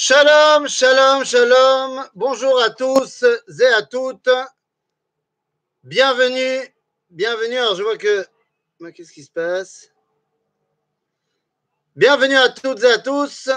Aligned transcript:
Shalom, 0.00 0.68
shalom, 0.68 1.24
shalom. 1.24 2.08
Bonjour 2.14 2.62
à 2.62 2.70
tous 2.70 3.24
et 3.24 3.66
à 3.66 3.82
toutes. 3.82 4.30
Bienvenue, 5.82 6.72
bienvenue. 7.10 7.56
Alors, 7.56 7.74
je 7.74 7.82
vois 7.82 7.98
que. 7.98 8.24
Qu'est-ce 8.94 9.12
qui 9.12 9.24
se 9.24 9.30
passe? 9.32 9.90
Bienvenue 11.96 12.36
à 12.36 12.48
toutes 12.48 12.84
et 12.84 12.92
à 12.92 12.98
tous. 12.98 13.50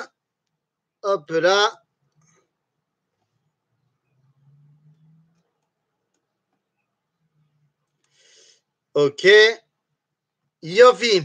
Hop 1.03 1.29
là. 1.29 1.79
Ok. 8.95 9.27
Yofi. 10.63 11.21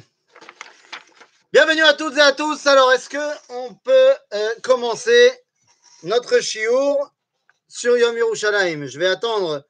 Bienvenue 1.57 1.85
à 1.85 1.95
toutes 1.95 2.19
et 2.19 2.21
à 2.21 2.33
tous. 2.33 2.67
Alors, 2.67 2.93
est-ce 2.93 3.09
que 3.09 3.17
on 3.49 3.73
peut 3.77 4.15
euh, 4.35 4.55
commencer 4.63 5.33
notre 6.03 6.39
chiour 6.41 7.15
sur 7.67 7.97
Yom 7.97 8.15
Yerushalayim? 8.15 8.85
Je 8.85 8.99
vais 8.99 9.07
attendre 9.07 9.67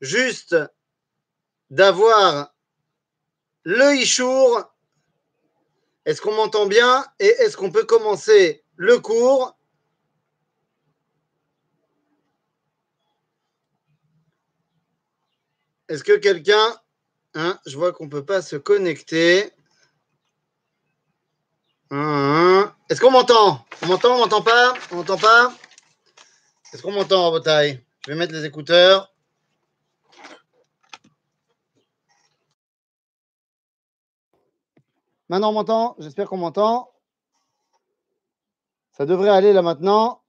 juste 0.00 0.54
d'avoir 1.68 2.54
le 3.64 3.96
Ishour. 3.96 4.72
Est-ce 6.04 6.20
qu'on 6.20 6.32
m'entend 6.32 6.66
bien? 6.66 7.04
Et 7.18 7.26
est-ce 7.26 7.56
qu'on 7.56 7.72
peut 7.72 7.86
commencer 7.86 8.64
le 8.76 9.00
cours? 9.00 9.58
Est-ce 15.88 16.04
que 16.04 16.16
quelqu'un... 16.18 16.80
hein, 17.34 17.58
je 17.66 17.76
vois 17.76 17.92
qu'on 17.92 18.04
ne 18.04 18.10
peut 18.10 18.24
pas 18.24 18.42
se 18.42 18.54
connecter. 18.54 19.52
Est-ce 21.90 23.00
qu'on 23.00 23.12
m'entend? 23.12 23.64
On 23.82 23.86
m'entend 23.86 24.14
On 24.14 24.18
m'entend 24.18 24.42
pas? 24.42 24.74
On 24.90 24.96
m'entend 24.96 25.16
pas? 25.16 25.52
Est-ce 26.72 26.82
qu'on 26.82 26.92
m'entend, 26.92 27.30
Botaille 27.30 27.80
Je 28.04 28.12
vais 28.12 28.18
mettre 28.18 28.32
les 28.32 28.44
écouteurs. 28.44 29.12
Maintenant, 35.28 35.50
on 35.50 35.52
m'entend? 35.52 35.96
J'espère 35.98 36.28
qu'on 36.28 36.36
m'entend. 36.36 36.90
Ça 38.92 39.06
devrait 39.06 39.30
aller 39.30 39.52
là 39.52 39.62
maintenant. 39.62 40.22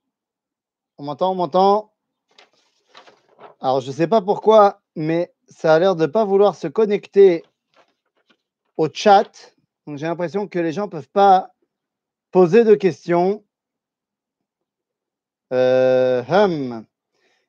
On 0.97 1.03
m'entend 1.03 1.31
On 1.31 1.35
m'entend 1.35 1.93
Alors, 3.61 3.81
je 3.81 3.87
ne 3.87 3.93
sais 3.93 4.07
pas 4.07 4.21
pourquoi, 4.21 4.81
mais 4.95 5.33
ça 5.47 5.73
a 5.73 5.79
l'air 5.79 5.95
de 5.95 6.03
ne 6.03 6.11
pas 6.11 6.25
vouloir 6.25 6.55
se 6.55 6.67
connecter 6.67 7.43
au 8.77 8.89
chat. 8.91 9.55
Donc, 9.85 9.97
j'ai 9.97 10.05
l'impression 10.05 10.47
que 10.47 10.59
les 10.59 10.71
gens 10.71 10.85
ne 10.85 10.91
peuvent 10.91 11.09
pas 11.09 11.51
poser 12.31 12.63
de 12.63 12.75
questions. 12.75 13.43
Euh, 15.53 16.23
hum. 16.29 16.85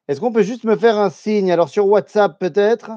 Est-ce 0.09 0.21
qu'on 0.21 0.33
peut 0.33 0.43
juste 0.43 0.65
me 0.65 0.77
faire 0.77 0.99
un 0.99 1.11
signe? 1.11 1.53
Alors, 1.53 1.69
sur 1.69 1.87
WhatsApp, 1.87 2.39
peut-être 2.39 2.93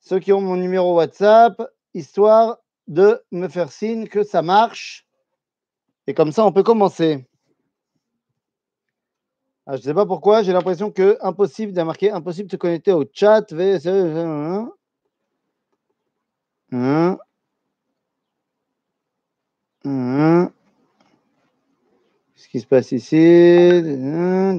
Ceux 0.00 0.18
qui 0.20 0.32
ont 0.32 0.40
mon 0.40 0.56
numéro 0.56 0.94
WhatsApp, 0.96 1.62
histoire 1.94 2.58
de 2.88 3.22
me 3.32 3.48
faire 3.48 3.72
signe 3.72 4.08
que 4.08 4.22
ça 4.24 4.42
marche. 4.42 5.06
Et 6.06 6.14
comme 6.14 6.32
ça, 6.32 6.44
on 6.44 6.52
peut 6.52 6.62
commencer. 6.64 7.26
Ah, 9.66 9.76
je 9.76 9.82
ne 9.82 9.82
sais 9.84 9.94
pas 9.94 10.06
pourquoi, 10.06 10.42
j'ai 10.42 10.52
l'impression 10.52 10.90
que 10.90 11.16
impossible 11.20 11.72
de 11.72 11.82
marquer 11.82 12.10
impossible 12.10 12.48
de 12.48 12.52
se 12.52 12.56
connecter 12.56 12.92
au 12.92 13.04
chat. 13.12 13.52
VS, 13.52 13.86
hein. 13.86 14.72
Qu'est-ce 22.42 22.50
qui 22.50 22.60
se 22.60 22.66
passe 22.66 22.90
ici 22.90 23.16
Hein. 23.16 24.58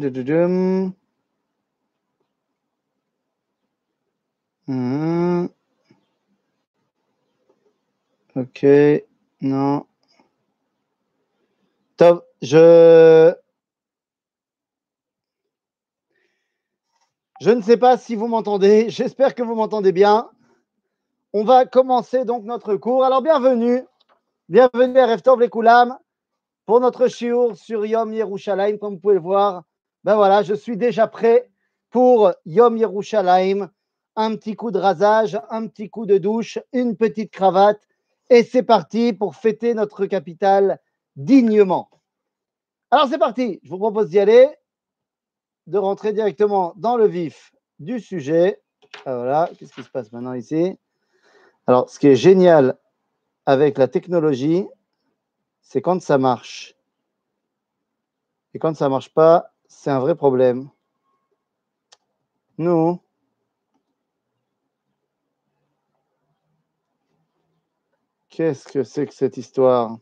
Hein. 4.69 5.49
Ok, 8.37 8.65
non. 9.41 9.85
Top, 11.97 12.25
je... 12.41 13.35
Ne 17.45 17.61
sais 17.61 17.75
pas 17.75 17.97
si 17.97 18.15
vous 18.15 18.27
m'entendez. 18.27 18.89
J'espère 18.89 19.35
que 19.35 19.43
vous 19.43 19.55
m'entendez 19.55 19.91
bien. 19.91 20.29
On 21.33 21.43
va 21.43 21.65
commencer 21.65 22.23
donc 22.23 22.45
notre 22.45 22.77
cours. 22.77 23.03
Alors, 23.03 23.21
bienvenue. 23.21 23.83
Bienvenue 24.47 24.99
à 24.99 25.07
Reftov 25.07 25.41
les 25.41 25.49
pour 26.65 26.79
notre 26.79 27.07
shiur 27.07 27.55
sur 27.57 27.85
Yom 27.85 28.13
Yerushalayim. 28.13 28.77
Comme 28.77 28.95
vous 28.95 28.99
pouvez 28.99 29.15
le 29.15 29.19
voir, 29.19 29.63
ben 30.03 30.15
voilà, 30.15 30.43
je 30.43 30.53
suis 30.53 30.77
déjà 30.77 31.07
prêt 31.07 31.49
pour 31.89 32.31
Yom 32.45 32.77
Yerushalayim. 32.77 33.69
Un 34.15 34.35
petit 34.35 34.55
coup 34.55 34.71
de 34.71 34.77
rasage, 34.77 35.39
un 35.49 35.67
petit 35.67 35.89
coup 35.89 36.05
de 36.05 36.17
douche, 36.17 36.59
une 36.71 36.95
petite 36.95 37.31
cravate. 37.31 37.81
Et 38.29 38.43
c'est 38.43 38.63
parti 38.63 39.11
pour 39.13 39.35
fêter 39.35 39.73
notre 39.73 40.05
capitale 40.05 40.79
dignement. 41.15 41.89
Alors, 42.91 43.07
c'est 43.07 43.17
parti. 43.17 43.59
Je 43.63 43.69
vous 43.69 43.79
propose 43.79 44.09
d'y 44.09 44.19
aller 44.19 44.49
de 45.65 45.77
rentrer 45.77 46.13
directement 46.13 46.73
dans 46.75 46.95
le 46.95 47.07
vif 47.07 47.53
du 47.79 47.99
sujet. 47.99 48.61
Ah, 49.05 49.15
voilà, 49.15 49.49
qu'est-ce 49.57 49.73
qui 49.73 49.83
se 49.83 49.89
passe 49.89 50.11
maintenant 50.11 50.33
ici? 50.33 50.77
Alors, 51.65 51.89
ce 51.89 51.97
qui 51.97 52.07
est 52.07 52.15
génial 52.15 52.77
avec 53.45 53.77
la 53.77 53.87
technologie, 53.87 54.67
c'est 55.63 55.81
quand 55.81 56.01
ça 56.01 56.17
marche. 56.17 56.75
Et 58.53 58.59
quand 58.59 58.75
ça 58.75 58.85
ne 58.85 58.91
marche 58.91 59.09
pas, 59.09 59.51
c'est 59.67 59.89
un 59.89 59.99
vrai 59.99 60.15
problème. 60.15 60.69
Nous, 62.59 63.01
qu'est-ce 68.29 68.67
que 68.67 68.83
c'est 68.83 69.07
que 69.07 69.13
cette 69.13 69.37
histoire? 69.37 69.97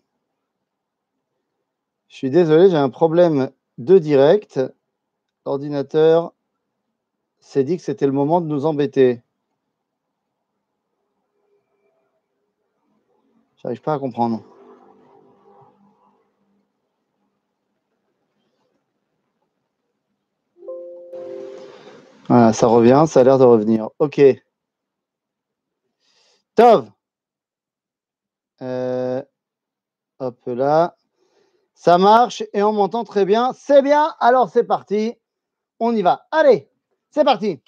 Je 2.10 2.18
suis 2.18 2.30
désolé, 2.30 2.70
j'ai 2.70 2.76
un 2.76 2.90
problème 2.90 3.52
de 3.78 3.98
direct 3.98 4.60
l'ordinateur 5.46 6.34
s'est 7.40 7.64
dit 7.64 7.78
que 7.78 7.84
c'était 7.84 8.06
le 8.06 8.12
moment 8.12 8.42
de 8.42 8.48
nous 8.48 8.66
embêter. 8.66 9.22
J'arrive 13.58 13.82
pas 13.82 13.94
à 13.94 14.00
comprendre. 14.00 14.44
Voilà, 22.32 22.54
ça 22.54 22.68
revient, 22.68 23.04
ça 23.10 23.20
a 23.20 23.24
l'air 23.26 23.38
de 23.38 23.44
revenir. 23.44 23.90
Ok. 24.00 24.22
Tov. 26.56 26.90
Euh, 28.62 29.22
hop 30.20 30.40
là. 30.46 30.96
Ça 31.74 31.98
marche 31.98 32.42
et 32.54 32.64
on 32.64 32.72
m'entend 32.72 33.04
très 33.04 33.26
bien. 33.26 33.52
C'est 33.52 33.82
bien. 33.82 34.16
Alors 34.22 34.50
c'est 34.50 34.64
parti 34.64 35.14
on 35.82 35.94
y 35.94 36.02
va. 36.02 36.26
Allez, 36.32 36.70
c'est 37.10 37.26
parti. 37.26 37.60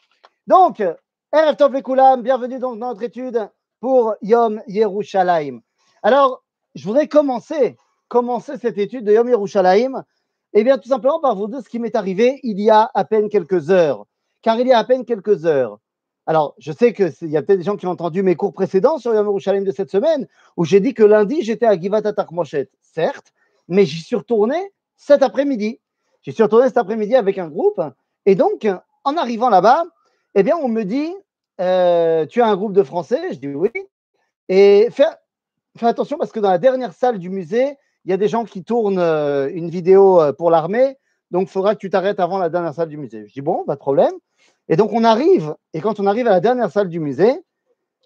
Donc, 0.47 0.79
Erev 0.79 1.57
Tov 1.57 1.81
Koulam, 1.81 2.21
bienvenue 2.21 2.59
donc 2.59 2.79
dans 2.79 2.87
notre 2.87 3.03
étude 3.03 3.49
pour 3.81 4.15
Yom 4.21 4.61
Yerushalayim. 4.67 5.59
Alors, 6.03 6.41
je 6.73 6.85
voudrais 6.85 7.09
commencer, 7.09 7.75
commencer 8.07 8.57
cette 8.57 8.77
étude 8.77 9.03
de 9.03 9.11
Yom 9.11 9.27
Yerushalayim, 9.27 10.05
eh 10.53 10.63
bien, 10.63 10.77
tout 10.77 10.87
simplement 10.87 11.19
par 11.19 11.35
vous 11.35 11.49
dire 11.49 11.61
ce 11.61 11.67
qui 11.67 11.79
m'est 11.79 11.97
arrivé 11.97 12.39
il 12.43 12.61
y 12.61 12.69
a 12.69 12.89
à 12.93 13.03
peine 13.03 13.27
quelques 13.27 13.69
heures. 13.69 14.05
Car 14.43 14.59
il 14.59 14.67
y 14.67 14.71
a 14.71 14.77
à 14.77 14.83
peine 14.83 15.05
quelques 15.05 15.45
heures. 15.45 15.79
Alors, 16.27 16.53
je 16.59 16.71
sais 16.71 16.93
qu'il 16.93 17.29
y 17.29 17.37
a 17.37 17.41
peut-être 17.41 17.59
des 17.59 17.65
gens 17.65 17.75
qui 17.75 17.87
ont 17.87 17.91
entendu 17.91 18.21
mes 18.23 18.35
cours 18.35 18.53
précédents 18.53 18.97
sur 18.97 19.13
Yom 19.13 19.25
Yerushalayim 19.25 19.63
de 19.63 19.71
cette 19.71 19.89
semaine, 19.89 20.27
où 20.55 20.63
j'ai 20.63 20.79
dit 20.79 20.93
que 20.93 21.03
lundi, 21.03 21.41
j'étais 21.41 21.65
à 21.65 21.77
Givat 21.77 22.01
Moshet, 22.31 22.69
certes, 22.81 23.33
mais 23.67 23.85
j'y 23.85 24.01
suis 24.01 24.15
retourné 24.15 24.55
cet 24.95 25.23
après-midi. 25.23 25.81
J'y 26.21 26.31
suis 26.31 26.43
retourné 26.43 26.67
cet 26.67 26.77
après-midi 26.77 27.15
avec 27.15 27.39
un 27.39 27.49
groupe 27.49 27.81
et 28.25 28.35
donc, 28.35 28.67
en 29.03 29.17
arrivant 29.17 29.49
là-bas, 29.49 29.85
eh 30.35 30.43
bien, 30.43 30.55
on 30.57 30.67
me 30.67 30.83
dit 30.83 31.13
euh, 31.61 32.25
Tu 32.25 32.41
as 32.41 32.47
un 32.47 32.55
groupe 32.55 32.73
de 32.73 32.83
Français? 32.83 33.33
Je 33.33 33.39
dis 33.39 33.47
oui. 33.47 33.71
Et 34.49 34.87
fais, 34.91 35.05
fais, 35.77 35.87
attention 35.87 36.17
parce 36.17 36.31
que 36.31 36.39
dans 36.39 36.49
la 36.49 36.57
dernière 36.57 36.93
salle 36.93 37.19
du 37.19 37.29
musée, 37.29 37.77
il 38.05 38.11
y 38.11 38.13
a 38.13 38.17
des 38.17 38.27
gens 38.27 38.45
qui 38.45 38.63
tournent 38.63 38.99
euh, 38.99 39.49
une 39.53 39.69
vidéo 39.69 40.21
euh, 40.21 40.33
pour 40.33 40.51
l'armée. 40.51 40.97
Donc, 41.31 41.47
il 41.47 41.51
faudra 41.51 41.75
que 41.75 41.79
tu 41.79 41.89
t'arrêtes 41.89 42.19
avant 42.19 42.37
la 42.37 42.49
dernière 42.49 42.73
salle 42.73 42.89
du 42.89 42.97
musée. 42.97 43.25
Je 43.27 43.33
dis 43.33 43.41
Bon, 43.41 43.63
pas 43.65 43.75
de 43.75 43.79
problème. 43.79 44.13
Et 44.69 44.75
donc, 44.75 44.91
on 44.93 45.03
arrive. 45.03 45.55
Et 45.73 45.81
quand 45.81 45.99
on 45.99 46.07
arrive 46.07 46.27
à 46.27 46.31
la 46.31 46.39
dernière 46.39 46.71
salle 46.71 46.89
du 46.89 46.99
musée, 46.99 47.43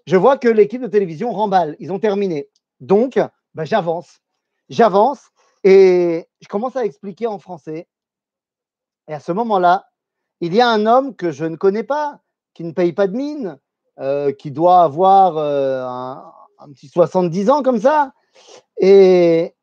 je 0.06 0.16
vois 0.16 0.38
que 0.38 0.48
l'équipe 0.48 0.82
de 0.82 0.88
télévision 0.88 1.32
remballe. 1.32 1.76
Ils 1.80 1.92
ont 1.92 2.00
terminé. 2.00 2.50
Donc, 2.80 3.20
ben, 3.54 3.66
j'avance. 3.66 4.20
J'avance 4.70 5.32
et 5.64 6.28
je 6.42 6.48
commence 6.48 6.76
à 6.76 6.86
expliquer 6.86 7.28
en 7.28 7.40
français. 7.40 7.88
Et 9.08 9.14
à 9.14 9.20
ce 9.20 9.32
moment-là, 9.32 9.90
il 10.42 10.54
y 10.54 10.62
a 10.62 10.70
un 10.70 10.86
homme 10.86 11.16
que 11.16 11.32
je 11.32 11.46
ne 11.46 11.56
connais 11.56 11.84
pas, 11.84 12.22
qui 12.54 12.64
ne 12.64 12.72
paye 12.72 12.94
pas 12.94 13.08
de 13.08 13.16
mine, 13.16 13.60
euh, 14.00 14.32
qui 14.32 14.52
doit 14.52 14.84
avoir 14.84 15.38
euh, 15.38 15.84
un, 16.60 16.72
petit 16.74 16.88
70 16.88 17.50
ans 17.50 17.64
comme 17.64 17.80
ça, 17.80 18.14
et 18.78 19.56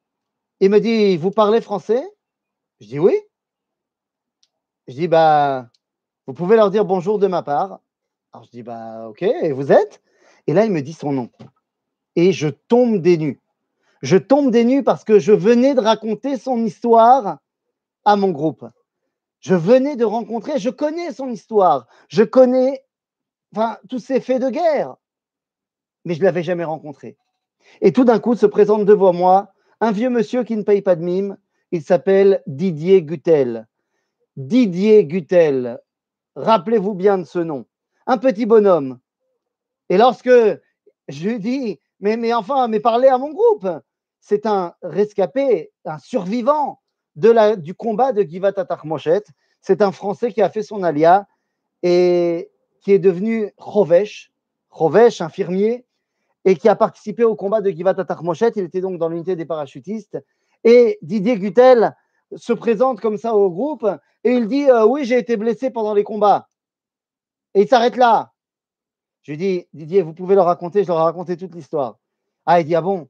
il 0.61 0.70
me 0.70 0.81
dit, 0.81 1.17
vous 1.17 1.31
parlez 1.31 1.61
français? 1.61 2.02
Je 2.81 2.87
dis 2.87 2.99
oui. 2.99 3.17
Je 4.88 4.94
dis, 4.94 5.08
bah, 5.08 5.69
vous 6.26 6.35
pouvez 6.35 6.56
leur 6.56 6.71
dire 6.71 6.85
bonjour 6.85 7.19
de 7.19 7.26
ma 7.26 7.43
part. 7.43 7.81
Alors 8.32 8.44
je 8.44 8.50
dis, 8.50 8.62
bah, 8.62 9.09
ok, 9.09 9.23
et 9.23 9.53
vous 9.53 9.73
êtes? 9.73 10.03
Et 10.47 10.53
là, 10.53 10.65
il 10.65 10.73
me 10.73 10.82
dit 10.82 10.93
son 10.93 11.12
nom. 11.12 11.31
Et 12.17 12.32
je 12.32 12.49
tombe 12.49 12.99
des 13.00 13.17
nues. 13.17 13.41
Je 14.03 14.17
tombe 14.17 14.50
des 14.50 14.65
nues 14.65 14.82
parce 14.82 15.05
que 15.05 15.19
je 15.19 15.32
venais 15.32 15.75
de 15.75 15.81
raconter 15.81 16.37
son 16.37 16.65
histoire 16.65 17.38
à 18.05 18.17
mon 18.17 18.31
groupe. 18.31 18.67
Je 19.41 19.55
venais 19.55 19.97
de 19.97 20.05
rencontrer, 20.05 20.59
je 20.59 20.71
connais 20.71 21.12
son 21.12 21.29
histoire, 21.29 21.87
je 22.09 22.23
connais 22.23 22.82
enfin, 23.55 23.79
tous 23.91 23.99
ces 23.99 24.20
faits 24.20 24.41
de 24.41 24.49
guerre, 24.49 24.97
mais 26.05 26.15
je 26.15 26.20
ne 26.20 26.25
l'avais 26.25 26.43
jamais 26.43 26.65
rencontré. 26.65 27.19
Et 27.82 27.93
tout 27.93 28.05
d'un 28.05 28.19
coup 28.19 28.37
se 28.37 28.47
présente 28.47 28.87
devant 28.87 29.12
moi 29.12 29.53
un 29.81 29.93
vieux 29.93 30.09
monsieur 30.09 30.44
qui 30.44 30.56
ne 30.56 30.62
paye 30.62 30.81
pas 30.81 30.97
de 30.97 31.03
mime, 31.03 31.37
il 31.73 31.82
s'appelle 31.82 32.43
Didier 32.47 33.03
Gutel. 33.03 33.67
Didier 34.37 35.05
Gutel, 35.05 35.79
rappelez-vous 36.37 36.95
bien 36.95 37.19
de 37.19 37.25
ce 37.25 37.39
nom, 37.39 37.67
un 38.07 38.19
petit 38.19 38.47
bonhomme. 38.47 38.99
Et 39.89 39.99
lorsque 39.99 40.31
je 41.09 41.29
lui 41.29 41.39
dis, 41.39 41.81
mais, 42.01 42.33
enfin, 42.33 42.69
mais 42.69 42.81
parlez 42.81 43.09
à 43.09 43.19
mon 43.19 43.33
groupe, 43.33 43.69
c'est 44.21 44.47
un 44.47 44.75
rescapé, 44.83 45.73
un 45.85 45.99
survivant 45.99 46.81
de 47.17 47.31
la, 47.31 47.57
du 47.57 47.75
combat 47.75 48.13
de 48.13 48.23
Givat 48.23 48.53
Moshet. 48.85 49.23
C'est 49.61 49.83
un 49.83 49.93
Français 49.93 50.33
qui 50.33 50.43
a 50.43 50.51
fait 50.51 50.63
son 50.63 50.83
alia 50.83 51.27
et 51.83 52.51
qui 52.81 52.93
est 52.93 52.99
devenu 52.99 53.53
Chovesh, 53.59 54.33
Chovesh, 54.71 55.21
infirmier, 55.21 55.87
et 56.45 56.57
qui 56.57 56.69
a 56.69 56.77
participé 56.77 57.25
au 57.25 57.37
combat 57.37 57.61
de 57.61 57.71
Givat 57.71 57.95
Moshet. 58.23 58.53
Il 58.57 58.65
était 58.65 58.81
donc 58.81 58.99
dans 58.99 59.09
l'unité 59.09 59.37
des 59.37 59.47
parachutistes. 59.47 60.19
Et 60.65 60.99
Didier 61.03 61.39
Gutel 61.39 61.95
se 62.35 62.53
présente 62.53 63.01
comme 63.01 63.19
ça 63.19 63.35
au 63.35 63.51
groupe 63.51 63.87
et 64.25 64.32
il 64.32 64.49
dit 64.49 64.69
euh, 64.69 64.87
Oui, 64.87 65.05
j'ai 65.05 65.19
été 65.19 65.37
blessé 65.37 65.71
pendant 65.71 65.94
les 65.94 66.05
combats. 66.05 66.49
Et 67.55 67.62
il 67.62 67.69
s'arrête 67.69 67.97
là. 67.97 68.32
Je 69.23 69.32
lui 69.32 69.38
dis 69.38 69.67
Didier, 69.73 70.03
vous 70.03 70.15
pouvez 70.15 70.35
leur 70.35 70.47
raconter, 70.47 70.82
je 70.82 70.88
leur 70.88 70.99
ai 70.99 71.03
raconté 71.03 71.37
toute 71.37 71.55
l'histoire. 71.55 71.99
Ah, 72.47 72.61
il 72.61 72.67
dit 72.67 72.75
Ah 72.75 72.81
bon? 72.81 73.09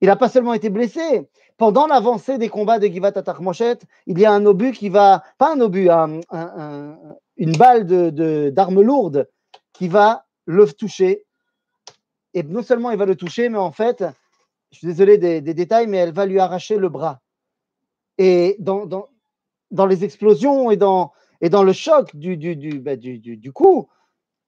Il 0.00 0.08
n'a 0.08 0.16
pas 0.16 0.28
seulement 0.28 0.52
été 0.52 0.68
blessé. 0.68 1.28
Pendant 1.56 1.86
l'avancée 1.86 2.36
des 2.36 2.48
combats 2.48 2.78
de 2.78 2.86
Givat 2.86 3.12
Moshet, 3.40 3.78
il 4.06 4.18
y 4.18 4.26
a 4.26 4.32
un 4.32 4.44
obus 4.44 4.72
qui 4.72 4.88
va, 4.88 5.22
pas 5.38 5.54
un 5.54 5.60
obus, 5.60 5.88
une 5.88 7.56
balle 7.56 7.86
d'arme 7.86 8.74
de, 8.74 8.80
lourde 8.82 9.30
qui 9.72 9.88
va 9.88 10.26
le 10.46 10.66
toucher. 10.66 11.24
Et 12.34 12.42
non 12.42 12.62
seulement 12.62 12.90
il 12.90 12.98
va 12.98 13.06
le 13.06 13.14
toucher, 13.14 13.48
mais 13.48 13.58
en 13.58 13.70
fait, 13.70 14.04
je 14.72 14.78
suis 14.78 14.86
désolé 14.88 15.16
des, 15.16 15.40
détails, 15.40 15.86
mais 15.86 15.98
elle 15.98 16.12
va 16.12 16.26
lui 16.26 16.40
arracher 16.40 16.76
le 16.76 16.88
bras. 16.88 17.20
Et 18.18 18.56
dans, 18.58 19.08
dans 19.74 19.86
les 19.86 20.04
explosions 20.04 20.70
et 20.70 20.76
dans, 20.76 21.12
et 21.40 21.50
dans 21.50 21.62
le 21.62 21.72
choc 21.72 22.14
du, 22.16 22.36
du, 22.36 22.56
du, 22.56 22.78
du, 22.78 23.36
du 23.36 23.52
coup, 23.52 23.88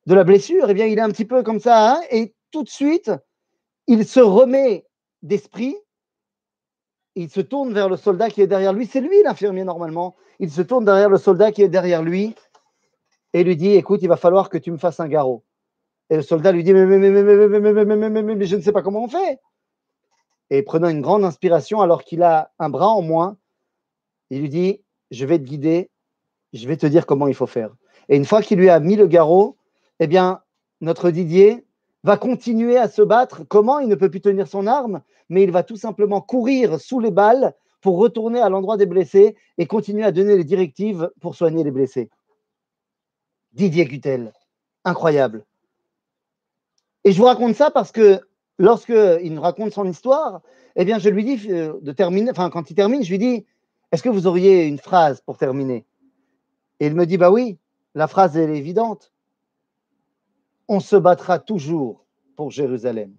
de 0.07 0.15
la 0.15 0.25
blessure, 0.25 0.71
eh 0.71 0.75
bien, 0.75 0.87
il 0.87 0.99
est 0.99 1.03
un 1.03 1.11
petit 1.11 1.25
peu 1.25 1.43
comme 1.43 1.61
ça. 1.61 2.01
Et 2.11 2.35
tout 2.53 2.63
de 2.63 2.69
suite, 2.69 3.11
il 3.87 4.07
se 4.07 4.21
remet 4.21 4.87
d'esprit. 5.23 5.77
Il 7.17 7.29
se 7.29 7.41
tourne 7.41 7.73
vers 7.73 7.89
le 7.89 7.97
soldat 7.97 8.31
qui 8.31 8.41
est 8.41 8.47
derrière 8.47 8.73
lui. 8.73 8.87
C'est 8.87 9.01
lui 9.01 9.23
l'infirmier 9.25 9.65
normalement. 9.65 10.17
Il 10.39 10.51
se 10.51 10.63
tourne 10.63 10.85
derrière 10.85 11.11
le 11.11 11.19
soldat 11.19 11.51
qui 11.51 11.63
est 11.63 11.69
derrière 11.69 12.03
lui 12.03 12.35
et 13.33 13.43
lui 13.43 13.57
dit 13.57 13.73
Écoute, 13.73 14.01
il 14.03 14.09
va 14.09 14.17
falloir 14.17 14.49
que 14.49 14.59
tu 14.59 14.71
me 14.71 14.79
fasses 14.79 15.01
un 15.01 15.09
garrot. 15.09 15.45
Et 16.09 16.17
le 16.17 16.23
soldat 16.23 16.53
lui 16.53 16.63
dit 16.63 16.73
Mais, 16.73 16.87
mais, 16.87 16.99
mais, 16.99 18.23
mais 18.23 18.47
je 18.47 18.57
ne 18.57 18.61
sais 18.63 18.73
pas 18.73 18.83
comment 18.83 19.05
on 19.05 19.09
fait. 19.09 19.41
Et 20.51 20.63
prenant 20.63 20.89
une 20.89 21.01
grande 21.01 21.25
inspiration, 21.25 21.81
alors 21.81 22.05
qu'il 22.05 22.23
a 22.23 22.53
un 22.61 22.69
bras 22.69 22.89
en 22.89 23.03
moins, 23.03 23.37
il 24.31 24.41
lui 24.41 24.49
dit 24.49 24.83
je 25.11 25.27
vais 25.27 25.39
te 25.39 25.45
guider, 25.45 25.91
je 26.53 26.67
vais 26.67 26.77
te 26.77 26.87
dire 26.87 27.07
comment 27.07 27.29
il 27.29 27.35
faut 27.35 27.47
faire. 27.47 27.75
Et 28.09 28.17
une 28.17 28.25
fois 28.25 28.43
qu'il 28.43 28.59
lui 28.59 28.71
a 28.71 28.81
mis 28.81 28.97
le 28.97 29.07
garrot, 29.07 29.57
eh 30.01 30.07
bien, 30.07 30.41
notre 30.81 31.11
Didier 31.11 31.65
va 32.05 32.17
continuer 32.17 32.77
à 32.77 32.89
se 32.89 33.03
battre. 33.03 33.43
Comment? 33.49 33.81
Il 33.81 33.89
ne 33.89 33.95
peut 33.95 34.11
plus 34.11 34.21
tenir 34.21 34.47
son 34.47 34.67
arme, 34.67 35.03
mais 35.29 35.43
il 35.43 35.51
va 35.51 35.63
tout 35.63 35.77
simplement 35.77 36.21
courir 36.21 36.81
sous 36.81 37.01
les 37.01 37.11
balles 37.11 37.55
pour 37.81 37.99
retourner 37.99 38.41
à 38.41 38.49
l'endroit 38.49 38.77
des 38.77 38.87
blessés 38.87 39.37
et 39.59 39.67
continuer 39.67 40.05
à 40.05 40.13
donner 40.13 40.37
les 40.37 40.45
directives 40.45 41.11
pour 41.21 41.35
soigner 41.35 41.65
les 41.65 41.71
blessés. 41.71 42.11
Didier 43.53 43.87
Gutel, 43.87 44.33
incroyable. 44.85 45.45
Et 47.05 47.13
je 47.13 47.19
vous 47.19 47.27
raconte 47.27 47.55
ça 47.55 47.71
parce 47.71 47.93
que 47.93 48.21
lorsqu'il 48.59 49.33
nous 49.33 49.41
raconte 49.41 49.73
son 49.73 49.87
histoire, 49.87 50.43
eh 50.77 50.85
bien, 50.85 50.99
je 50.99 51.09
lui 51.09 51.25
dis 51.25 51.51
euh, 51.51 51.75
de 51.81 51.93
terminer, 51.93 52.31
enfin, 52.31 52.51
quand 52.51 52.71
il 52.71 52.75
termine, 52.75 53.03
je 53.03 53.11
lui 53.11 53.19
dis 53.19 53.47
Est-ce 53.97 54.03
que 54.03 54.11
vous 54.11 54.27
auriez 54.27 54.67
une 54.67 54.79
phrase 54.79 55.23
pour 55.23 55.39
terminer? 55.39 55.87
Et 56.81 56.87
il 56.87 56.95
me 56.95 57.07
dit 57.07 57.17
Bah 57.17 57.31
oui, 57.31 57.59
la 57.95 58.07
phrase 58.07 58.37
est 58.37 58.45
évidente. 58.55 59.11
On 60.69 60.81
se 60.81 60.97
battra 60.97 61.39
toujours 61.39 62.05
pour 62.37 62.51
Jérusalem. 62.51 63.17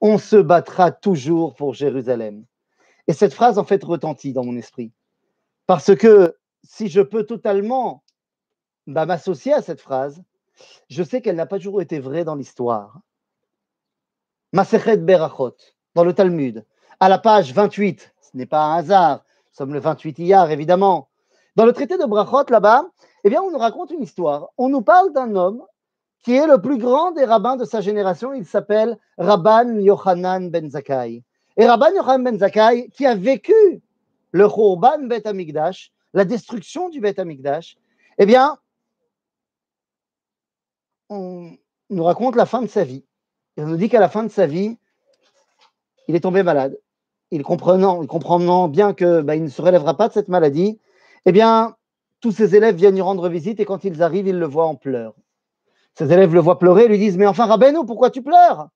On 0.00 0.18
se 0.18 0.36
battra 0.36 0.92
toujours 0.92 1.56
pour 1.56 1.74
Jérusalem. 1.74 2.44
Et 3.08 3.12
cette 3.12 3.34
phrase, 3.34 3.58
en 3.58 3.64
fait, 3.64 3.82
retentit 3.82 4.32
dans 4.32 4.44
mon 4.44 4.56
esprit. 4.56 4.92
Parce 5.66 5.96
que 5.96 6.36
si 6.62 6.86
je 6.86 7.00
peux 7.00 7.24
totalement 7.24 8.04
bah, 8.86 9.04
m'associer 9.04 9.52
à 9.52 9.62
cette 9.62 9.80
phrase, 9.80 10.22
je 10.88 11.02
sais 11.02 11.20
qu'elle 11.20 11.34
n'a 11.34 11.46
pas 11.46 11.58
toujours 11.58 11.82
été 11.82 11.98
vraie 11.98 12.22
dans 12.22 12.36
l'histoire. 12.36 13.00
Berachot, 14.52 15.56
dans 15.96 16.04
le 16.04 16.12
Talmud, 16.12 16.64
à 17.00 17.08
la 17.08 17.18
page 17.18 17.52
28, 17.52 18.14
ce 18.20 18.36
n'est 18.36 18.46
pas 18.46 18.64
un 18.64 18.76
hasard, 18.76 19.16
nous 19.18 19.56
sommes 19.56 19.74
le 19.74 19.80
28 19.80 20.18
Iyar, 20.18 20.50
évidemment. 20.50 21.08
Dans 21.56 21.64
le 21.64 21.72
traité 21.72 21.96
de 21.96 22.04
Brachot, 22.04 22.50
là-bas, 22.50 22.84
eh 23.24 23.30
bien, 23.30 23.42
on 23.42 23.50
nous 23.50 23.58
raconte 23.58 23.90
une 23.90 24.02
histoire. 24.02 24.50
On 24.58 24.68
nous 24.68 24.82
parle 24.82 25.12
d'un 25.12 25.34
homme 25.34 25.62
qui 26.22 26.34
est 26.34 26.46
le 26.46 26.60
plus 26.60 26.78
grand 26.78 27.12
des 27.12 27.24
rabbins 27.24 27.56
de 27.56 27.64
sa 27.64 27.80
génération. 27.80 28.34
Il 28.34 28.44
s'appelle 28.44 28.98
Rabban 29.16 29.78
Yochanan 29.78 30.50
ben 30.50 30.70
Zakkai. 30.70 31.24
Et 31.56 31.66
Rabban 31.66 31.94
Yochanan 31.94 32.24
ben 32.24 32.38
Zakkai, 32.38 32.90
qui 32.90 33.06
a 33.06 33.14
vécu 33.14 33.82
le 34.32 34.48
Khurban 34.48 35.06
Bet 35.06 35.26
Amigdash, 35.26 35.92
la 36.12 36.24
destruction 36.24 36.88
du 36.88 37.00
Bet 37.00 37.18
Amigdash, 37.18 37.78
eh 38.18 38.26
bien, 38.26 38.58
on 41.08 41.52
nous 41.90 42.04
raconte 42.04 42.36
la 42.36 42.46
fin 42.46 42.62
de 42.62 42.66
sa 42.66 42.84
vie. 42.84 43.04
On 43.56 43.66
nous 43.66 43.76
dit 43.76 43.88
qu'à 43.88 44.00
la 44.00 44.08
fin 44.08 44.24
de 44.24 44.28
sa 44.28 44.46
vie, 44.46 44.76
il 46.08 46.14
est 46.14 46.20
tombé 46.20 46.42
malade. 46.42 46.78
Il 47.30 47.42
comprenant, 47.42 48.02
il 48.02 48.08
comprenant 48.08 48.68
bien 48.68 48.94
que 48.94 49.20
bah, 49.20 49.34
il 49.34 49.42
ne 49.42 49.48
se 49.48 49.60
relèvera 49.60 49.96
pas 49.96 50.08
de 50.08 50.12
cette 50.12 50.28
maladie, 50.28 50.80
eh 51.24 51.32
bien, 51.32 51.76
tous 52.20 52.32
ses 52.32 52.54
élèves 52.54 52.76
viennent 52.76 52.94
lui 52.94 53.02
rendre 53.02 53.28
visite 53.28 53.60
et 53.60 53.64
quand 53.64 53.84
ils 53.84 54.02
arrivent, 54.02 54.28
ils 54.28 54.38
le 54.38 54.46
voient 54.46 54.66
en 54.66 54.76
pleurs. 54.76 55.14
Ses 55.94 56.12
élèves 56.12 56.34
le 56.34 56.40
voient 56.40 56.58
pleurer 56.58 56.84
et 56.84 56.88
lui 56.88 56.98
disent 56.98 57.16
Mais 57.16 57.26
enfin, 57.26 57.46
Rabbeinu, 57.46 57.84
pourquoi 57.86 58.10
tu 58.10 58.22
pleures? 58.22 58.68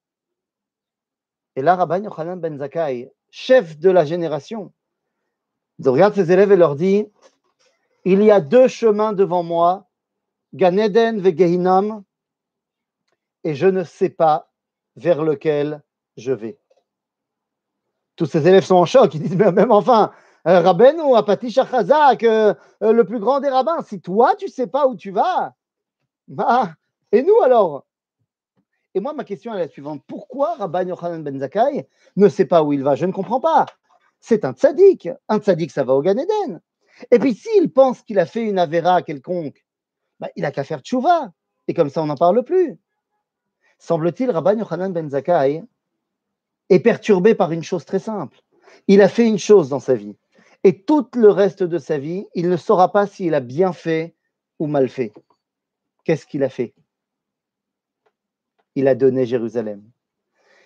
Et 1.56 1.62
là, 1.62 1.74
Rabban 1.76 2.02
Yochanan 2.04 2.40
ben 2.40 2.58
Zakkai, 2.58 3.12
chef 3.30 3.78
de 3.78 3.90
la 3.90 4.04
génération, 4.04 4.72
regarde 5.84 6.14
ses 6.14 6.30
élèves 6.30 6.52
et 6.52 6.56
leur 6.56 6.76
dit 6.76 7.06
Il 8.04 8.22
y 8.22 8.30
a 8.30 8.40
deux 8.40 8.68
chemins 8.68 9.12
devant 9.12 9.42
moi, 9.42 9.88
Ganeden 10.54 11.20
ve 11.20 11.36
Gehinam, 11.36 12.04
et 13.44 13.54
je 13.54 13.66
ne 13.66 13.84
sais 13.84 14.10
pas 14.10 14.50
vers 14.96 15.24
lequel 15.24 15.82
je 16.16 16.32
vais. 16.32 16.59
Tous 18.20 18.26
ces 18.26 18.46
élèves 18.46 18.66
sont 18.66 18.74
en 18.74 18.84
choc, 18.84 19.14
ils 19.14 19.22
disent, 19.22 19.34
mais 19.34 19.50
même 19.50 19.72
enfin, 19.72 20.12
euh, 20.46 20.62
ou 21.02 21.16
Apati 21.16 21.50
Shachazak, 21.50 22.22
euh, 22.22 22.52
euh, 22.82 22.92
le 22.92 23.04
plus 23.04 23.18
grand 23.18 23.40
des 23.40 23.48
rabbins, 23.48 23.80
si 23.82 23.98
toi 24.02 24.34
tu 24.36 24.44
ne 24.44 24.50
sais 24.50 24.66
pas 24.66 24.86
où 24.86 24.94
tu 24.94 25.10
vas, 25.10 25.54
bah, 26.28 26.74
et 27.12 27.22
nous 27.22 27.40
alors? 27.42 27.86
Et 28.94 29.00
moi, 29.00 29.14
ma 29.14 29.24
question 29.24 29.54
est 29.54 29.58
la 29.58 29.68
suivante 29.68 30.02
pourquoi 30.06 30.54
Rabban 30.56 30.86
Yochanan 30.88 31.22
Ben 31.22 31.38
Zakkai 31.38 31.88
ne 32.16 32.28
sait 32.28 32.44
pas 32.44 32.62
où 32.62 32.74
il 32.74 32.82
va? 32.82 32.94
Je 32.94 33.06
ne 33.06 33.12
comprends 33.12 33.40
pas. 33.40 33.64
C'est 34.20 34.44
un 34.44 34.52
tzaddik. 34.52 35.08
Un 35.30 35.38
tzaddik, 35.38 35.70
ça 35.70 35.82
va 35.82 35.94
au 35.94 36.02
Gan 36.02 36.18
Eden. 36.18 36.60
Et 37.10 37.18
puis, 37.18 37.32
s'il 37.32 37.72
pense 37.72 38.02
qu'il 38.02 38.18
a 38.18 38.26
fait 38.26 38.42
une 38.42 38.58
avéra 38.58 39.00
quelconque, 39.00 39.64
bah, 40.18 40.28
il 40.36 40.42
n'a 40.42 40.50
qu'à 40.50 40.64
faire 40.64 40.80
tchouva. 40.80 41.32
Et 41.68 41.72
comme 41.72 41.88
ça, 41.88 42.02
on 42.02 42.06
n'en 42.06 42.16
parle 42.16 42.44
plus 42.44 42.78
semble-t-il, 43.78 44.30
Rabban 44.30 44.58
Yochanan 44.58 44.92
ben 44.92 45.08
Zakkai 45.08 45.62
est 46.70 46.80
perturbé 46.80 47.34
par 47.34 47.52
une 47.52 47.62
chose 47.62 47.84
très 47.84 47.98
simple. 47.98 48.40
Il 48.88 49.02
a 49.02 49.08
fait 49.08 49.26
une 49.26 49.38
chose 49.38 49.68
dans 49.68 49.80
sa 49.80 49.94
vie. 49.94 50.16
Et 50.64 50.82
tout 50.82 51.06
le 51.14 51.30
reste 51.30 51.62
de 51.62 51.78
sa 51.78 51.98
vie, 51.98 52.26
il 52.34 52.48
ne 52.48 52.56
saura 52.56 52.92
pas 52.92 53.06
s'il 53.06 53.34
a 53.34 53.40
bien 53.40 53.72
fait 53.72 54.14
ou 54.58 54.66
mal 54.66 54.88
fait. 54.88 55.12
Qu'est-ce 56.04 56.26
qu'il 56.26 56.42
a 56.42 56.48
fait? 56.48 56.74
Il 58.74 58.88
a 58.88 58.94
donné 58.94 59.26
Jérusalem. 59.26 59.82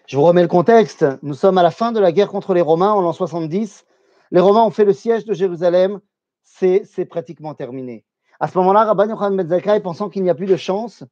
Je 0.07 0.17
vous 0.17 0.25
remets 0.25 0.43
le 0.43 0.49
contexte. 0.49 1.07
Nous 1.23 1.35
sommes 1.35 1.59
à 1.59 1.63
la 1.63 1.71
fin 1.71 1.91
de 1.93 2.01
la 2.01 2.13
guerre 2.13 2.29
contre 2.29 2.55
les 2.55 2.61
Romains 2.61 2.93
en 2.93 3.01
l'an 3.01 3.13
70. 3.13 3.87
Les 4.31 4.41
Romains 4.41 4.63
ont 4.63 4.71
fait 4.71 4.85
le 4.85 4.93
siège 4.93 5.25
de 5.25 5.33
Jérusalem. 5.33 6.01
C'est 6.43 7.07
pratiquement 7.09 7.55
terminé. 7.55 8.05
À 8.41 8.49
ce 8.49 8.59
moment-là, 8.59 8.85
Rabban 8.85 9.09
Yochanan 9.09 9.37
ben 9.37 9.49
Zakkai, 9.49 9.81
pensant 9.81 10.11
qu'il 10.11 10.23
n'y 10.23 10.31
a 10.31 10.35
plus 10.35 10.47
de 10.47 10.57
chance, 10.57 11.05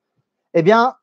eh 0.54 0.62
bien, 0.62 0.94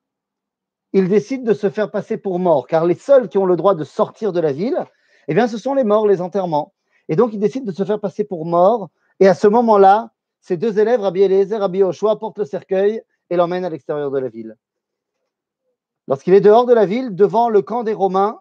il 0.93 1.07
décide 1.07 1.43
de 1.43 1.53
se 1.53 1.69
faire 1.69 1.91
passer 1.91 2.17
pour 2.17 2.39
mort, 2.39 2.67
car 2.67 2.85
les 2.85 2.95
seuls 2.95 3.29
qui 3.29 3.37
ont 3.37 3.45
le 3.45 3.55
droit 3.55 3.75
de 3.75 3.83
sortir 3.83 4.33
de 4.33 4.39
la 4.39 4.51
ville, 4.51 4.85
Eh 5.27 5.35
bien, 5.35 5.47
ce 5.47 5.57
sont 5.59 5.75
les 5.75 5.83
morts, 5.83 6.07
les 6.07 6.21
enterrements. 6.21 6.73
Et 7.07 7.15
donc, 7.15 7.33
il 7.33 7.39
décide 7.39 7.65
de 7.65 7.71
se 7.71 7.85
faire 7.85 7.99
passer 7.99 8.23
pour 8.23 8.45
mort. 8.45 8.89
Et 9.19 9.27
à 9.27 9.35
ce 9.35 9.47
moment-là, 9.47 10.11
ses 10.41 10.57
deux 10.57 10.79
élèves, 10.79 11.01
Rabbi 11.01 11.21
Eliezer, 11.21 11.59
Rabbi 11.59 11.83
Oshua, 11.83 12.17
portent 12.17 12.39
le 12.39 12.45
cercueil 12.45 13.03
et 13.29 13.35
l'emmènent 13.35 13.65
à 13.65 13.69
l'extérieur 13.69 14.09
de 14.09 14.17
la 14.17 14.29
ville. 14.29 14.55
Lorsqu'il 16.07 16.33
est 16.33 16.41
dehors 16.41 16.65
de 16.65 16.73
la 16.73 16.87
ville, 16.87 17.13
devant 17.13 17.49
le 17.49 17.61
camp 17.61 17.83
des 17.83 17.93
Romains, 17.93 18.39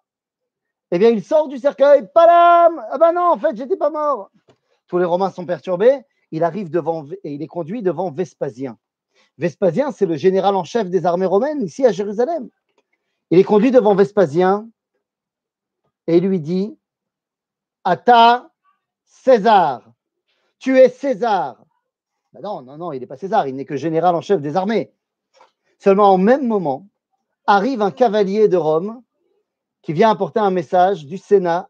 eh 0.91 0.99
bien, 0.99 1.11
il 1.11 1.23
sort 1.23 1.49
du 1.49 1.59
cercueil, 1.59 2.09
palam 2.15 2.83
Ah 2.91 2.97
ben 2.97 3.13
non, 3.13 3.33
en 3.33 3.37
fait, 3.37 3.55
j'étais 3.55 3.77
pas 3.77 3.91
mort. 3.91 4.31
Tous 4.87 4.97
les 4.97 5.05
Romains 5.05 5.31
sont 5.31 5.45
perturbés. 5.45 6.01
Il 6.31 6.45
arrive 6.45 6.71
devant 6.71 7.05
et 7.25 7.35
il 7.35 7.43
est 7.43 7.47
conduit 7.47 7.83
devant 7.83 8.11
Vespasien. 8.11 8.79
Vespasien, 9.39 9.93
c'est 9.93 10.07
le 10.07 10.17
général 10.17 10.57
en 10.57 10.65
chef 10.65 10.91
des 10.91 11.07
armées 11.07 11.27
romaines 11.27 11.63
ici 11.63 11.87
à 11.87 11.93
Jérusalem. 11.93 12.51
Il 13.31 13.39
est 13.39 13.45
conduit 13.45 13.71
devant 13.71 13.95
Vespasien 13.95 14.69
et 16.09 16.17
il 16.17 16.27
lui 16.27 16.41
dit 16.41 16.77
Ata 17.85 18.51
César, 19.05 19.83
tu 20.59 20.77
es 20.77 20.89
César. 20.89 21.65
Ben 22.33 22.41
non, 22.43 22.63
non, 22.63 22.77
non, 22.77 22.93
il 22.93 23.01
n'est 23.01 23.07
pas 23.07 23.17
César, 23.17 23.47
il 23.47 23.55
n'est 23.55 23.65
que 23.65 23.77
général 23.77 24.15
en 24.15 24.21
chef 24.21 24.41
des 24.41 24.57
armées. 24.57 24.93
Seulement, 25.79 26.13
au 26.13 26.19
même 26.19 26.47
moment, 26.47 26.89
arrive 27.47 27.81
un 27.81 27.93
cavalier 27.93 28.49
de 28.49 28.57
Rome 28.57 29.03
qui 29.83 29.93
vient 29.93 30.11
apporter 30.11 30.41
un 30.41 30.51
message 30.51 31.07
du 31.07 31.17
Sénat 31.17 31.69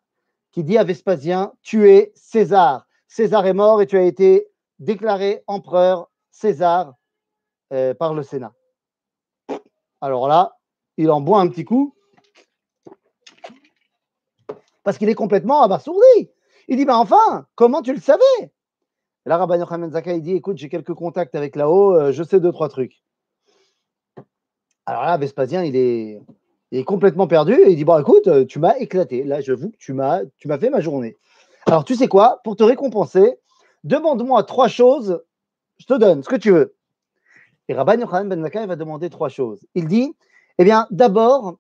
qui 0.53 0.65
dit 0.65 0.79
à 0.79 0.85
Vespasien 0.85 1.53
Tu 1.63 1.91
es 1.91 2.13
César. 2.15 2.87
César 3.07 3.47
est 3.47 3.53
mort 3.53 3.83
et 3.83 3.87
tu 3.87 3.99
as 3.99 4.03
été 4.03 4.49
déclaré 4.79 5.43
empereur 5.47 6.11
César 6.31 6.95
euh, 7.73 7.95
par 7.95 8.15
le 8.15 8.23
Sénat. 8.23 8.53
Alors 10.01 10.29
là, 10.29 10.57
il 10.97 11.11
en 11.11 11.21
boit 11.21 11.41
un 11.41 11.49
petit 11.49 11.65
coup 11.65 11.95
parce 14.85 14.97
qu'il 14.97 15.09
est 15.09 15.15
complètement 15.15 15.63
abasourdi. 15.63 16.31
Il 16.69 16.77
dit, 16.77 16.85
bah 16.85 16.97
enfin, 16.97 17.47
comment 17.57 17.83
tu 17.83 17.93
le 17.93 18.01
savais? 18.01 18.53
Là, 19.27 19.37
Rabbi 19.37 19.59
Yochanan 19.59 19.91
Zaka, 19.91 20.15
il 20.15 20.23
dit, 20.23 20.33
écoute, 20.33 20.57
j'ai 20.57 20.71
quelques 20.71 20.95
contacts 20.95 21.35
avec 21.35 21.57
là-haut, 21.57 21.95
euh, 21.95 22.13
je 22.13 22.23
sais 22.23 22.41
deux, 22.41 22.53
trois 22.53 22.71
trucs. 22.71 23.03
Alors 24.87 25.03
là, 25.03 25.19
Vespasien, 25.19 25.63
il 25.65 25.77
est, 25.77 26.85
complètement 26.85 27.27
perdu 27.27 27.53
et 27.53 27.73
il 27.73 27.77
dit, 27.77 27.85
bon, 27.85 27.99
écoute, 27.99 28.29
euh, 28.29 28.47
tu 28.47 28.59
m'as 28.59 28.79
éclaté. 28.79 29.25
Là, 29.25 29.43
j'avoue 29.43 29.71
que 29.71 29.77
tu 29.77 29.93
m'as 29.93 30.25
fait 30.59 30.71
ma 30.71 30.81
journée. 30.81 31.17
Alors, 31.67 31.85
tu 31.85 31.95
sais 31.95 32.09
quoi? 32.09 32.41
Pour 32.45 32.57
te 32.57 32.63
récompenser, 32.63 33.37
demande-moi 33.85 34.43
trois 34.45 34.69
choses, 34.69 35.23
je 35.77 35.85
te 35.85 35.93
donne 35.93 36.23
ce 36.23 36.31
que 36.31 36.37
tu 36.37 36.51
veux. 36.51 36.78
Et 37.69 37.75
Rabban 37.75 38.01
Yochanan 38.01 38.29
Ben 38.29 38.43
Zakkai 38.43 38.67
va 38.67 38.77
demander 38.77 39.11
trois 39.11 39.29
choses. 39.29 39.67
Il 39.75 39.87
dit, 39.87 40.15
eh 40.59 40.65
bien, 40.65 40.87
d'abord, 40.91 41.59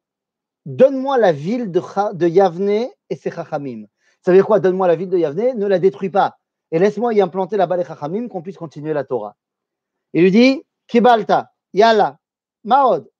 donne-moi 0.64 1.18
la 1.18 1.32
ville 1.32 1.70
de, 1.70 1.80
de 2.14 2.26
Yavne 2.26 2.88
et 3.10 3.16
ses 3.16 3.30
chachamim. 3.30 3.84
Ça 4.22 4.32
veut 4.32 4.38
dire 4.38 4.46
quoi 4.46 4.58
Donne-moi 4.58 4.86
la 4.88 4.96
ville 4.96 5.10
de 5.10 5.18
Yavne, 5.18 5.58
ne 5.58 5.66
la 5.66 5.78
détruis 5.78 6.10
pas. 6.10 6.36
Et 6.72 6.78
laisse-moi 6.78 7.14
y 7.14 7.20
implanter 7.20 7.56
là-bas 7.56 7.76
les 7.76 7.84
chachamim, 7.84 8.28
qu'on 8.28 8.42
puisse 8.42 8.56
continuer 8.56 8.92
la 8.92 9.04
Torah. 9.04 9.36
Il 10.14 10.22
lui 10.22 10.30
dit, 10.30 10.62
Kibalta, 10.86 11.52
Yalla, 11.74 12.18
Maod. 12.64 13.10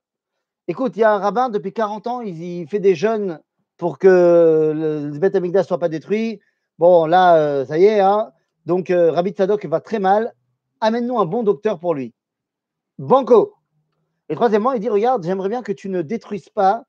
Écoute, 0.67 0.97
il 0.97 0.99
y 0.99 1.03
a 1.03 1.13
un 1.13 1.19
rabbin, 1.19 1.49
depuis 1.49 1.73
40 1.73 2.07
ans, 2.07 2.21
il, 2.21 2.67
fait 2.67 2.79
des 2.79 2.95
jeûnes 2.95 3.39
pour 3.77 3.97
que 3.97 4.73
le 4.75 5.17
Beth 5.19 5.35
ne 5.35 5.63
soit 5.63 5.79
pas 5.79 5.89
détruit. 5.89 6.39
Bon, 6.77 7.05
là, 7.05 7.37
euh, 7.37 7.65
ça 7.65 7.77
y 7.77 7.85
est, 7.85 7.99
hein. 7.99 8.31
donc 8.65 8.89
euh, 8.89 9.11
Rabbi 9.11 9.31
Tzadok 9.31 9.65
va 9.65 9.81
très 9.81 9.99
mal. 9.99 10.33
Amène-nous 10.79 11.19
un 11.19 11.25
bon 11.25 11.43
docteur 11.43 11.79
pour 11.79 11.93
lui. 11.93 12.13
Banco. 12.99 13.55
Et 14.27 14.35
troisièmement, 14.35 14.73
il 14.73 14.81
dit 14.81 14.89
Regarde, 14.89 15.23
j'aimerais 15.23 15.49
bien 15.49 15.63
que 15.63 15.71
tu 15.71 15.89
ne 15.89 16.01
détruises 16.01 16.49
pas, 16.49 16.83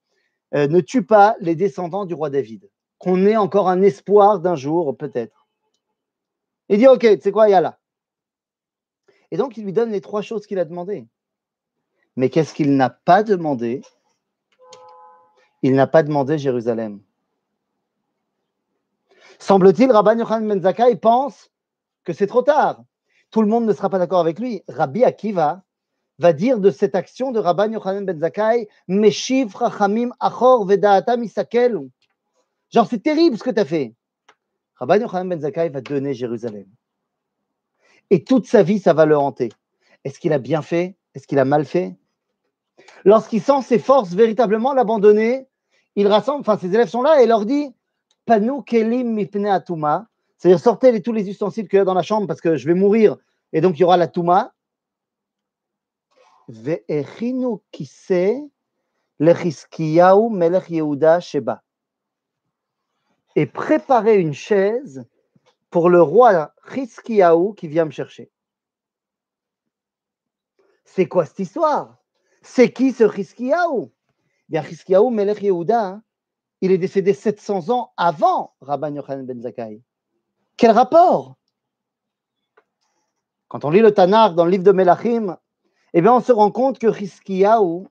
euh, 0.55 0.67
ne 0.67 0.81
tues 0.81 1.07
pas 1.07 1.37
les 1.41 1.55
descendants 1.55 2.05
du 2.05 2.15
roi 2.15 2.29
David. 2.31 2.69
Qu'on 2.99 3.25
ait 3.25 3.37
encore 3.37 3.69
un 3.69 3.81
espoir 3.81 4.41
d'un 4.41 4.57
jour, 4.57 4.95
peut-être. 4.97 5.47
Il 6.69 6.79
dit 6.79 6.89
Ok, 6.89 7.01
tu 7.01 7.21
sais 7.21 7.33
quoi, 7.33 7.49
là. 7.49 7.79
Et 9.31 9.37
donc, 9.37 9.57
il 9.57 9.65
lui 9.65 9.73
donne 9.73 9.93
les 9.93 10.01
trois 10.01 10.21
choses 10.21 10.47
qu'il 10.47 10.59
a 10.59 10.65
demandées. 10.65 11.07
Mais 12.17 12.29
qu'est-ce 12.29 12.55
qu'il 12.55 12.77
n'a 12.77 12.91
pas 12.91 13.23
demandé? 13.23 13.81
Il 15.63 15.75
n'a 15.75 15.87
pas 15.87 16.03
demandé 16.03 16.39
Jérusalem. 16.39 17.01
Semble-t-il, 19.39 19.93
Rabban 19.93 20.19
Yochanan 20.19 20.61
Ben 20.61 20.99
pense 20.99 21.51
que 22.03 22.13
c'est 22.13 22.27
trop 22.27 22.43
tard. 22.43 22.83
Tout 23.31 23.43
le 23.43 23.49
monde 23.49 23.65
ne 23.65 23.73
sera 23.73 23.89
pas 23.89 23.99
d'accord 23.99 24.19
avec 24.19 24.41
lui. 24.41 24.65
Rabbi 24.69 25.05
Akiva 25.05 25.63
va 26.21 26.35
dire 26.35 26.61
de 26.61 26.71
cette 26.71 26.95
action 26.95 27.33
de 27.33 27.39
Rabban 27.39 27.73
Yochanan 27.73 28.05
Ben 28.05 28.19
Zakkai, 28.21 28.69
Meshiv 28.89 29.57
Rachamim 29.57 30.11
Achor 30.21 30.67
Vedaatam 30.67 31.25
Isakelu. 31.25 31.91
Genre, 32.71 32.87
c'est 32.87 33.03
terrible 33.03 33.39
ce 33.39 33.43
que 33.43 33.51
tu 33.51 33.61
as 33.61 33.65
fait. 33.65 33.95
Rabban 34.77 35.01
Yochanan 35.01 35.29
Ben 35.31 35.41
Zakkai 35.41 35.71
va 35.71 35.81
donner 35.81 36.13
Jérusalem. 36.13 36.67
Et 38.11 38.23
toute 38.23 38.47
sa 38.47 38.63
vie, 38.63 38.79
ça 38.79 38.93
va 38.93 39.07
le 39.07 39.17
hanter. 39.17 39.49
Est-ce 40.05 40.19
qu'il 40.19 40.35
a 40.35 40.39
bien 40.39 40.61
fait? 40.61 40.97
Est-ce 41.15 41.27
qu'il 41.27 41.39
a 41.39 41.47
mal 41.47 41.65
fait? 41.65 41.97
Lorsqu'il 43.05 43.41
sent 43.41 43.63
ses 43.63 43.79
forces 43.79 44.13
véritablement 44.13 44.75
l'abandonner, 44.75 45.47
il 45.97 46.07
rassemble, 46.07 46.41
enfin 46.41 46.59
ses 46.59 46.69
élèves 46.69 46.89
sont 46.89 47.03
là 47.03 47.23
et 47.23 47.27
leur 47.27 47.47
dit 47.47 47.75
Panou 48.27 48.63
kelim 48.63 49.15
mipne 49.15 49.47
atuma, 49.47 50.07
c'est-à-dire 50.37 50.61
sortez 50.61 51.01
tous 51.03 51.13
les 51.13 51.29
ustensiles 51.29 51.69
qu'il 51.69 51.79
y 51.79 51.81
a 51.81 51.85
dans 51.85 51.95
la 51.95 52.03
chambre 52.03 52.27
parce 52.27 52.41
que 52.41 52.57
je 52.57 52.67
vais 52.67 52.75
mourir 52.75 53.17
et 53.53 53.61
donc 53.61 53.79
il 53.79 53.81
y 53.81 53.85
aura 53.85 53.97
la 53.97 54.07
touma. 54.07 54.53
Sheba. 61.21 61.63
Et 63.37 63.47
préparez 63.47 64.19
une 64.19 64.35
chaise 64.35 65.05
pour 65.71 65.89
le 65.89 66.03
roi 66.03 66.53
Chiskiyahu 66.73 67.55
qui 67.55 67.69
vient 67.69 67.85
me 67.85 67.91
chercher. 67.91 68.31
C'est 70.85 71.07
quoi 71.07 71.25
cette 71.27 71.39
histoire? 71.39 71.99
C'est 72.43 72.73
qui 72.73 72.93
ce 72.93 73.09
Chiskiyahu 73.09 73.91
Bien, 74.49 74.63
Chiskiyahu 74.65 75.11
Melech 75.11 75.43
Yehuda, 75.43 75.87
hein, 75.87 76.03
il 76.61 76.73
est 76.73 76.79
décédé 76.79 77.15
700 77.15 77.71
ans 77.71 77.93
avant 77.97 78.55
Rabban 78.61 78.95
Yochanan 78.95 79.25
ben 79.25 79.41
Zakkai. 79.41 79.81
Quel 80.57 80.73
rapport? 80.73 81.37
Quand 83.49 83.65
on 83.65 83.71
lit 83.71 83.81
le 83.81 83.93
Tanakh 83.93 84.35
dans 84.35 84.45
le 84.45 84.51
livre 84.51 84.65
de 84.65 84.73
Melachim, 84.73 85.39
eh 85.95 86.07
on 86.09 86.21
se 86.21 86.33
rend 86.33 86.51
compte 86.51 86.79
que 86.79 86.87
Hiskiyahu 86.87 87.87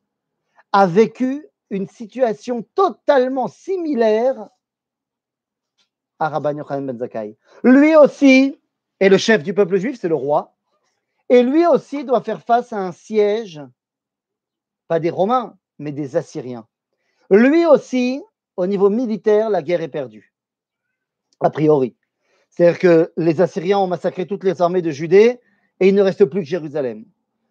a 0.72 0.88
vécu 0.88 1.46
une 1.70 1.88
situation 1.88 2.63
totalement 2.75 3.48
similaire 3.48 4.50
à 6.20 6.29
Rabban 6.29 6.58
Yochanan 6.58 6.86
ben 6.86 6.98
Zakkai. 6.98 7.38
Lui 7.63 7.96
aussi 7.96 8.60
est 9.00 9.10
le 9.10 9.18
chef 9.18 9.44
du 9.44 9.53
peuple 9.53 9.77
juif, 9.77 9.98
c'est 10.00 10.10
le 10.10 10.15
roi, 10.15 10.56
et 11.29 11.44
lui 11.44 11.65
aussi 11.65 12.03
doit 12.03 12.22
faire 12.22 12.41
face 12.41 12.74
à 12.74 12.77
un 12.77 12.91
siège, 12.91 13.62
pas 14.88 15.00
des 15.00 15.10
Romains, 15.10 15.58
mais 15.77 15.91
des 15.91 16.18
Assyriens. 16.18 16.68
Lui 17.29 17.65
aussi 17.65 18.22
au 18.58 18.68
niveau 18.68 18.89
militaire, 18.89 19.50
la 19.50 19.62
guerre 19.62 19.82
est 19.82 19.88
perdue, 19.88 20.34
a 21.39 21.50
priori. 21.50 21.96
C'est-à-dire 22.50 22.79
que 22.79 23.13
les 23.15 23.39
Assyriens 23.39 23.79
ont 23.79 23.88
massacré 23.88 24.27
toutes 24.27 24.44
les 24.44 24.62
armées 24.62 24.82
de 24.82 24.91
Judée 24.91 25.39
et 25.79 25.88
il 25.88 25.96
ne 25.96 26.01
reste 26.01 26.25
plus 26.25 26.41
que 26.41 26.48
Jérusalem. 26.48 27.06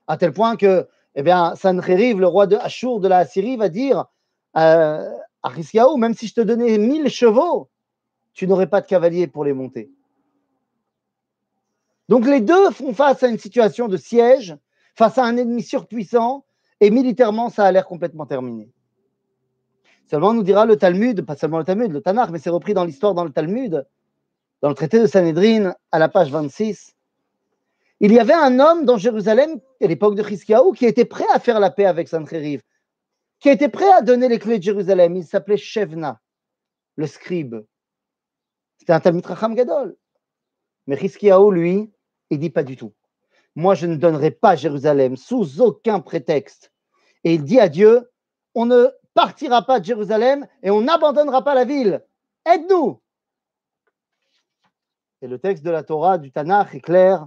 À 0.08 0.16
tel 0.16 0.32
point 0.32 0.56
que, 0.56 0.88
eh 1.14 1.22
bien, 1.22 1.54
Sancheriv, 1.54 2.18
le 2.18 2.26
roi 2.26 2.46
de 2.46 2.56
Ashur 2.56 2.98
de 2.98 3.06
la 3.06 3.18
Assyrie, 3.18 3.56
va 3.56 3.68
dire 3.68 4.06
euh, 4.56 5.08
à 5.42 5.52
Hiskiaou, 5.56 5.96
même 5.96 6.14
si 6.14 6.26
je 6.26 6.34
te 6.34 6.40
donnais 6.40 6.78
mille 6.78 7.08
chevaux, 7.08 7.68
tu 8.32 8.48
n'aurais 8.48 8.66
pas 8.66 8.80
de 8.80 8.86
cavaliers 8.86 9.26
pour 9.26 9.44
les 9.44 9.52
monter. 9.52 9.90
Donc 12.08 12.24
les 12.24 12.40
deux 12.40 12.70
font 12.70 12.94
face 12.94 13.22
à 13.22 13.28
une 13.28 13.38
situation 13.38 13.86
de 13.86 13.96
siège, 13.96 14.56
face 14.94 15.18
à 15.18 15.24
un 15.24 15.36
ennemi 15.36 15.62
surpuissant, 15.62 16.44
et 16.80 16.90
militairement, 16.90 17.50
ça 17.50 17.64
a 17.64 17.72
l'air 17.72 17.86
complètement 17.86 18.24
terminé. 18.26 18.70
Seulement, 20.10 20.32
nous 20.32 20.42
dira 20.42 20.64
le 20.64 20.76
Talmud, 20.76 21.20
pas 21.26 21.36
seulement 21.36 21.58
le 21.58 21.64
Talmud, 21.64 21.92
le 21.92 22.00
Tanakh, 22.00 22.30
mais 22.30 22.38
c'est 22.38 22.50
repris 22.50 22.72
dans 22.72 22.84
l'histoire 22.84 23.12
dans 23.12 23.24
le 23.24 23.30
Talmud, 23.30 23.84
dans 24.62 24.68
le 24.70 24.74
traité 24.74 25.00
de 25.00 25.06
Sanhedrin, 25.06 25.74
à 25.92 25.98
la 25.98 26.08
page 26.08 26.30
26. 26.30 26.94
Il 28.00 28.12
y 28.12 28.20
avait 28.20 28.34
un 28.34 28.60
homme 28.60 28.84
dans 28.84 28.96
Jérusalem, 28.96 29.60
à 29.82 29.86
l'époque 29.86 30.14
de 30.14 30.22
Chiskiaou, 30.22 30.72
qui 30.72 30.86
était 30.86 31.04
prêt 31.04 31.26
à 31.32 31.40
faire 31.40 31.58
la 31.58 31.70
paix 31.70 31.84
avec 31.84 32.08
Sancheriv, 32.08 32.62
qui 33.40 33.48
était 33.48 33.68
prêt 33.68 33.90
à 33.92 34.02
donner 34.02 34.28
les 34.28 34.38
clés 34.38 34.58
de 34.58 34.62
Jérusalem. 34.62 35.16
Il 35.16 35.24
s'appelait 35.24 35.56
Shevna, 35.56 36.20
le 36.96 37.06
scribe. 37.06 37.56
C'était 38.78 38.92
un 38.92 39.00
Talmud 39.00 39.26
Racham 39.26 39.54
Gadol. 39.54 39.96
Mais 40.86 40.96
Chiskiaou, 40.96 41.50
lui, 41.50 41.92
il 42.30 42.38
dit 42.38 42.50
pas 42.50 42.62
du 42.62 42.76
tout. 42.76 42.94
Moi, 43.56 43.74
je 43.74 43.86
ne 43.86 43.96
donnerai 43.96 44.30
pas 44.30 44.54
Jérusalem 44.54 45.16
sous 45.16 45.60
aucun 45.60 45.98
prétexte. 45.98 46.72
Et 47.24 47.34
il 47.34 47.42
dit 47.42 47.58
à 47.58 47.68
Dieu, 47.68 48.08
on 48.54 48.66
ne 48.66 48.86
partira 49.14 49.62
pas 49.62 49.80
de 49.80 49.84
Jérusalem 49.84 50.46
et 50.62 50.70
on 50.70 50.82
n'abandonnera 50.82 51.42
pas 51.42 51.54
la 51.54 51.64
ville. 51.64 52.04
Aide-nous. 52.46 53.02
Et 55.20 55.26
le 55.26 55.40
texte 55.40 55.64
de 55.64 55.70
la 55.70 55.82
Torah, 55.82 56.18
du 56.18 56.30
Tanakh, 56.30 56.76
est 56.76 56.80
clair. 56.80 57.26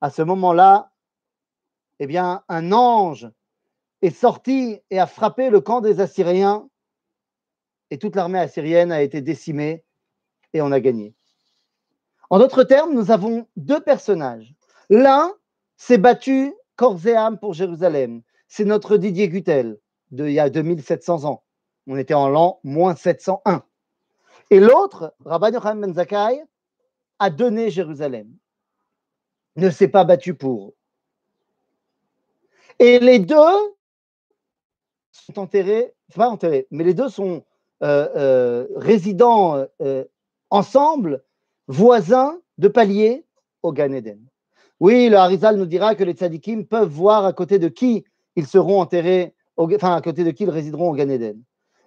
À 0.00 0.10
ce 0.10 0.22
moment-là, 0.22 0.92
eh 1.98 2.18
un 2.18 2.72
ange 2.72 3.28
est 4.02 4.10
sorti 4.10 4.80
et 4.90 4.98
a 5.00 5.06
frappé 5.06 5.50
le 5.50 5.60
camp 5.60 5.80
des 5.80 6.00
Assyriens 6.00 6.68
et 7.90 7.98
toute 7.98 8.16
l'armée 8.16 8.38
assyrienne 8.38 8.92
a 8.92 9.02
été 9.02 9.22
décimée 9.22 9.84
et 10.52 10.60
on 10.60 10.72
a 10.72 10.80
gagné. 10.80 11.14
En 12.30 12.38
d'autres 12.38 12.64
termes, 12.64 12.92
nous 12.92 13.10
avons 13.10 13.46
deux 13.56 13.80
personnages. 13.80 14.54
L'un 14.90 15.32
s'est 15.76 15.98
battu 15.98 16.54
corps 16.76 17.06
et 17.06 17.14
âme 17.14 17.38
pour 17.38 17.54
Jérusalem. 17.54 18.22
C'est 18.48 18.64
notre 18.64 18.96
Didier 18.96 19.28
Gutel, 19.28 19.78
de, 20.10 20.26
il 20.26 20.32
y 20.32 20.40
a 20.40 20.50
2700 20.50 21.24
ans. 21.24 21.42
On 21.86 21.96
était 21.96 22.14
en 22.14 22.28
l'an 22.28 22.60
moins 22.64 22.94
701. 22.94 23.62
Et 24.50 24.60
l'autre, 24.60 25.14
Rabban 25.24 25.52
Yochanan 25.52 25.80
Ben 25.80 25.94
Zakkai, 25.94 26.42
a 27.18 27.30
donné 27.30 27.70
Jérusalem, 27.70 28.30
ne 29.58 29.70
s'est 29.70 29.88
pas 29.88 30.04
battu 30.04 30.34
pour. 30.34 30.72
Et 32.78 32.98
les 33.00 33.18
deux 33.18 33.34
sont 35.10 35.38
enterrés, 35.38 35.92
pas 36.14 36.28
enterrés, 36.28 36.66
mais 36.70 36.84
les 36.84 36.94
deux 36.94 37.08
sont 37.08 37.44
euh, 37.82 38.08
euh, 38.16 38.66
résidents 38.76 39.66
euh, 39.82 40.04
ensemble, 40.50 41.22
voisins 41.66 42.40
de 42.58 42.68
paliers 42.68 43.24
au 43.62 43.72
Gan 43.72 43.92
Eden. 43.92 44.20
Oui, 44.80 45.08
le 45.08 45.16
Harizal 45.16 45.56
nous 45.56 45.66
dira 45.66 45.96
que 45.96 46.04
les 46.04 46.12
tzadikim 46.12 46.64
peuvent 46.64 46.88
voir 46.88 47.24
à 47.24 47.32
côté 47.32 47.58
de 47.58 47.68
qui 47.68 48.04
ils 48.36 48.46
seront 48.46 48.80
enterrés, 48.80 49.34
enfin 49.56 49.94
à 49.94 50.00
côté 50.00 50.22
de 50.22 50.30
qui 50.30 50.44
ils 50.44 50.50
résideront 50.50 50.90
au 50.90 50.94
Gan 50.94 51.08
Eden. 51.08 51.42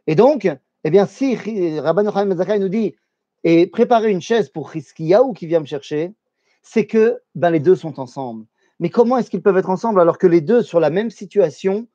Et 0.07 0.15
donc, 0.15 0.49
eh 0.83 0.89
bien, 0.89 1.05
si 1.05 1.35
Rabban 1.79 2.03
Yochanan 2.03 2.27
Mezakai 2.27 2.59
nous 2.59 2.69
dit 2.69 2.95
et 3.43 3.65
préparer 3.67 4.11
une 4.11 4.21
chaise 4.21 4.49
pour 4.49 4.75
Hiskiyahu 4.75 5.33
qui 5.33 5.47
vient 5.47 5.61
me 5.61 5.65
chercher, 5.65 6.13
c'est 6.61 6.87
que 6.87 7.21
ben, 7.35 7.49
les 7.49 7.59
deux 7.59 7.75
sont 7.75 7.99
ensemble. 7.99 8.45
Mais 8.79 8.89
comment 8.89 9.17
est-ce 9.17 9.29
qu'ils 9.29 9.43
peuvent 9.43 9.57
être 9.57 9.69
ensemble 9.69 10.01
alors 10.01 10.17
que 10.17 10.27
les 10.27 10.41
deux, 10.41 10.63
sur 10.63 10.79
la 10.79 10.89
même 10.89 11.11
situation, 11.11 11.87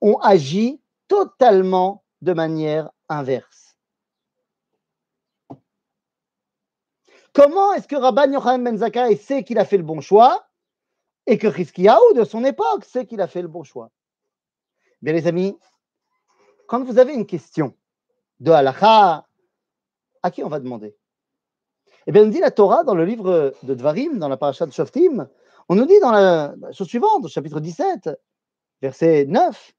ont 0.00 0.18
agi 0.18 0.80
totalement 1.08 2.04
de 2.20 2.32
manière 2.32 2.90
inverse? 3.08 3.76
Comment 7.32 7.72
est-ce 7.72 7.88
que 7.88 7.96
Rabban 7.96 8.30
Yochanan 8.30 8.62
Ben 8.62 8.78
Zakkai 8.78 9.16
sait 9.16 9.42
qu'il 9.42 9.58
a 9.58 9.64
fait 9.64 9.76
le 9.76 9.82
bon 9.82 10.00
choix 10.00 10.46
et 11.26 11.36
que 11.36 11.48
Hiskiyahu 11.48 12.14
de 12.14 12.24
son 12.24 12.44
époque 12.44 12.84
sait 12.84 13.06
qu'il 13.06 13.20
a 13.20 13.26
fait 13.26 13.42
le 13.42 13.48
bon 13.48 13.64
choix? 13.64 13.90
Bien 15.02 15.12
les 15.12 15.26
amis, 15.26 15.58
quand 16.68 16.84
vous 16.84 16.98
avez 16.98 17.12
une 17.12 17.26
question 17.26 17.74
de 18.40 18.52
halakha, 18.52 19.26
à 20.22 20.30
qui 20.30 20.44
on 20.44 20.48
va 20.48 20.60
demander? 20.60 20.96
Eh 22.06 22.12
bien, 22.12 22.24
on 22.24 22.28
dit 22.28 22.40
la 22.40 22.50
Torah 22.50 22.84
dans 22.84 22.94
le 22.94 23.04
livre 23.04 23.54
de 23.62 23.74
Dvarim, 23.74 24.18
dans 24.18 24.28
la 24.28 24.36
paracha 24.36 24.66
de 24.66 24.72
Shoftim, 24.72 25.26
on 25.68 25.74
nous 25.74 25.86
dit 25.86 25.98
dans 26.00 26.12
la 26.12 26.54
chose 26.72 26.88
suivante, 26.88 27.24
au 27.24 27.28
chapitre 27.28 27.60
17, 27.60 28.10
verset 28.82 29.24
9, 29.26 29.72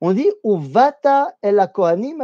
on 0.00 0.12
dit 0.12 0.28
Uvata 0.42 1.36
el 1.42 1.56
bayamim 1.76 2.20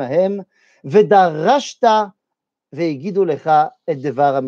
ahem 0.00 0.44
lecha 0.84 2.14
devar. 3.88 4.42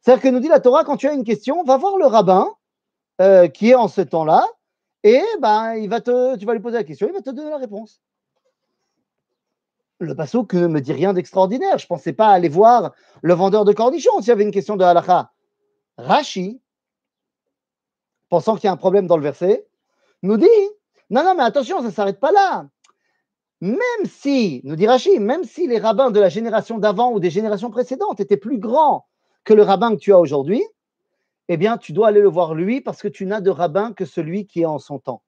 C'est-à-dire 0.00 0.22
que 0.22 0.28
nous 0.28 0.40
dit 0.40 0.48
la 0.48 0.58
Torah, 0.58 0.82
quand 0.82 0.96
tu 0.96 1.06
as 1.06 1.12
une 1.12 1.22
question, 1.22 1.62
va 1.62 1.76
voir 1.76 1.96
le 1.96 2.06
rabbin 2.06 2.52
euh, 3.20 3.46
qui 3.46 3.70
est 3.70 3.76
en 3.76 3.86
ce 3.86 4.00
temps-là, 4.00 4.44
et 5.04 5.22
ben, 5.40 5.74
il 5.74 5.88
va 5.88 6.00
te, 6.00 6.36
tu 6.36 6.44
vas 6.44 6.54
lui 6.54 6.60
poser 6.60 6.78
la 6.78 6.84
question, 6.84 7.06
il 7.06 7.12
va 7.12 7.20
te 7.20 7.30
donner 7.30 7.50
la 7.50 7.58
réponse. 7.58 8.00
Le 10.02 10.42
que 10.44 10.56
ne 10.56 10.66
me 10.66 10.80
dit 10.80 10.92
rien 10.92 11.12
d'extraordinaire. 11.12 11.78
Je 11.78 11.84
ne 11.84 11.88
pensais 11.88 12.12
pas 12.12 12.28
aller 12.28 12.48
voir 12.48 12.92
le 13.22 13.34
vendeur 13.34 13.64
de 13.64 13.72
cornichons 13.72 14.18
s'il 14.18 14.28
y 14.28 14.32
avait 14.32 14.42
une 14.42 14.50
question 14.50 14.76
de 14.76 14.82
halakha. 14.82 15.30
Rashi, 15.96 16.60
pensant 18.28 18.56
qu'il 18.56 18.64
y 18.64 18.68
a 18.68 18.72
un 18.72 18.76
problème 18.76 19.06
dans 19.06 19.16
le 19.16 19.22
verset, 19.22 19.68
nous 20.22 20.36
dit 20.36 20.46
Non, 21.08 21.22
non, 21.22 21.36
mais 21.36 21.44
attention, 21.44 21.78
ça 21.78 21.86
ne 21.86 21.92
s'arrête 21.92 22.18
pas 22.18 22.32
là. 22.32 22.66
Même 23.60 23.78
si, 24.06 24.60
nous 24.64 24.74
dit 24.74 24.88
Rashi, 24.88 25.20
même 25.20 25.44
si 25.44 25.68
les 25.68 25.78
rabbins 25.78 26.10
de 26.10 26.18
la 26.18 26.28
génération 26.28 26.78
d'avant 26.78 27.12
ou 27.12 27.20
des 27.20 27.30
générations 27.30 27.70
précédentes 27.70 28.18
étaient 28.18 28.36
plus 28.36 28.58
grands 28.58 29.06
que 29.44 29.54
le 29.54 29.62
rabbin 29.62 29.94
que 29.94 30.00
tu 30.00 30.12
as 30.12 30.18
aujourd'hui, 30.18 30.64
eh 31.46 31.56
bien, 31.56 31.78
tu 31.78 31.92
dois 31.92 32.08
aller 32.08 32.20
le 32.20 32.28
voir 32.28 32.54
lui 32.54 32.80
parce 32.80 33.00
que 33.00 33.08
tu 33.08 33.24
n'as 33.24 33.40
de 33.40 33.50
rabbin 33.50 33.92
que 33.92 34.04
celui 34.04 34.46
qui 34.46 34.62
est 34.62 34.66
en 34.66 34.80
son 34.80 34.98
temps. 34.98 35.22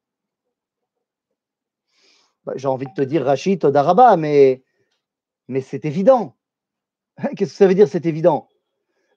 Bah, 2.45 2.53
j'ai 2.57 2.69
envie 2.69 2.87
de 2.87 2.93
te 2.93 3.03
dire 3.03 3.25
Rachid, 3.25 3.61
Todaraba, 3.61 4.17
mais, 4.17 4.63
mais 5.49 5.61
c'est 5.61 5.85
évident. 5.85 6.37
Qu'est-ce 7.37 7.53
que 7.53 7.57
ça 7.57 7.67
veut 7.67 7.75
dire, 7.75 7.89
c'est 7.89 8.07
évident? 8.07 8.49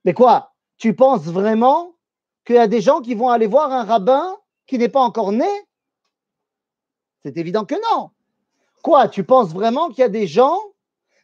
Mais 0.06 0.13
quoi 0.13 0.54
Tu 0.78 0.96
penses 0.96 1.26
vraiment 1.26 1.96
qu'il 2.46 2.56
y 2.56 2.60
a 2.60 2.68
des 2.68 2.82
gens 2.82 3.02
qui 3.02 3.16
vont 3.16 3.30
aller 3.30 3.48
voir 3.48 3.72
un 3.72 3.84
rabbin 3.84 4.38
qui 4.66 4.78
n'est 4.78 4.90
pas 4.90 5.02
encore 5.02 5.32
né? 5.32 5.50
C'est 7.24 7.38
évident 7.38 7.66
que 7.66 7.76
non. 7.92 8.12
Quoi 8.84 9.10
Tu 9.10 9.24
penses 9.24 9.54
vraiment 9.54 9.90
qu'il 9.90 10.00
y 10.00 10.04
a 10.04 10.10
des 10.10 10.28
gens 10.28 10.60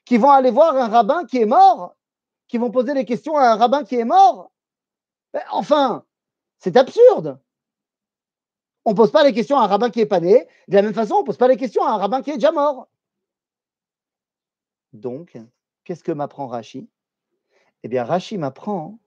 qui 0.06 0.18
vont 0.18 0.32
aller 0.32 0.52
voir 0.52 0.76
un 0.76 0.90
rabbin 0.90 1.24
qui 1.26 1.38
est 1.38 1.46
mort 1.46 1.96
Qui 2.48 2.58
vont 2.58 2.72
poser 2.72 2.94
des 2.94 3.06
questions 3.06 3.38
à 3.38 3.52
un 3.52 3.56
rabbin 3.56 3.84
qui 3.86 3.96
est 3.96 4.06
mort? 4.06 4.52
Ben, 5.32 5.44
Enfin, 5.52 6.04
c'est 6.58 6.76
absurde. 6.76 7.40
On 8.86 8.92
ne 8.92 8.96
pose 8.96 9.12
pas 9.12 9.24
les 9.24 9.34
questions 9.34 9.58
à 9.58 9.64
un 9.64 9.68
rabbin 9.68 9.90
qui 9.90 10.02
est 10.02 10.06
pas 10.06 10.20
né. 10.20 10.48
De 10.68 10.76
la 10.76 10.82
même 10.82 10.94
façon, 10.94 11.16
on 11.16 11.22
ne 11.22 11.26
pose 11.26 11.38
pas 11.38 11.48
les 11.48 11.58
questions 11.58 11.84
à 11.84 11.92
un 11.92 11.98
rabbin 11.98 12.22
qui 12.22 12.32
est 12.32 12.36
déjà 12.36 12.52
mort. 12.52 12.88
Donc, 14.92 15.38
qu'est-ce 15.84 16.04
que 16.04 16.12
m'apprend 16.12 16.48
Rachi 16.48 16.88
Eh 17.84 17.88
bien, 17.88 18.04
Rachi 18.04 18.38
m'apprend. 18.38 19.00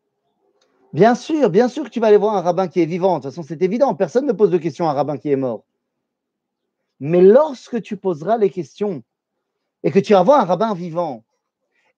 Bien 0.92 1.14
sûr, 1.14 1.50
bien 1.50 1.68
sûr 1.68 1.84
que 1.84 1.90
tu 1.90 2.00
vas 2.00 2.06
aller 2.06 2.16
voir 2.16 2.36
un 2.36 2.40
rabbin 2.40 2.68
qui 2.68 2.80
est 2.80 2.86
vivant. 2.86 3.18
De 3.18 3.22
toute 3.22 3.30
façon, 3.30 3.42
c'est 3.42 3.62
évident. 3.62 3.94
Personne 3.94 4.26
ne 4.26 4.32
pose 4.32 4.50
de 4.50 4.58
questions 4.58 4.88
à 4.88 4.92
un 4.92 4.94
rabbin 4.94 5.18
qui 5.18 5.30
est 5.30 5.36
mort. 5.36 5.64
Mais 6.98 7.20
lorsque 7.20 7.82
tu 7.82 7.98
poseras 7.98 8.38
les 8.38 8.50
questions 8.50 9.02
et 9.82 9.90
que 9.90 9.98
tu 9.98 10.14
vas 10.14 10.22
voir 10.22 10.40
un 10.40 10.44
rabbin 10.44 10.74
vivant, 10.74 11.24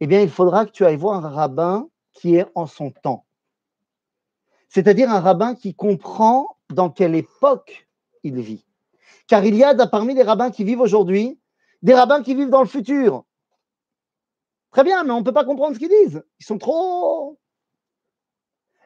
eh 0.00 0.06
bien, 0.06 0.20
il 0.20 0.30
faudra 0.30 0.66
que 0.66 0.72
tu 0.72 0.84
ailles 0.84 0.96
voir 0.96 1.24
un 1.24 1.30
rabbin 1.30 1.88
qui 2.12 2.34
est 2.34 2.46
en 2.56 2.66
son 2.66 2.90
temps. 2.90 3.24
C'est-à-dire 4.68 5.10
un 5.10 5.20
rabbin 5.20 5.54
qui 5.54 5.74
comprend 5.74 6.57
dans 6.70 6.90
quelle 6.90 7.14
époque 7.14 7.88
il 8.22 8.40
vit. 8.40 8.66
Car 9.26 9.44
il 9.44 9.56
y 9.56 9.64
a 9.64 9.74
parmi 9.86 10.14
les 10.14 10.22
rabbins 10.22 10.50
qui 10.50 10.64
vivent 10.64 10.80
aujourd'hui 10.80 11.38
des 11.82 11.94
rabbins 11.94 12.22
qui 12.22 12.34
vivent 12.34 12.50
dans 12.50 12.62
le 12.62 12.68
futur. 12.68 13.24
Très 14.70 14.84
bien, 14.84 15.04
mais 15.04 15.12
on 15.12 15.20
ne 15.20 15.24
peut 15.24 15.32
pas 15.32 15.44
comprendre 15.44 15.74
ce 15.74 15.78
qu'ils 15.78 15.88
disent. 15.88 16.22
Ils 16.40 16.44
sont 16.44 16.58
trop. 16.58 17.38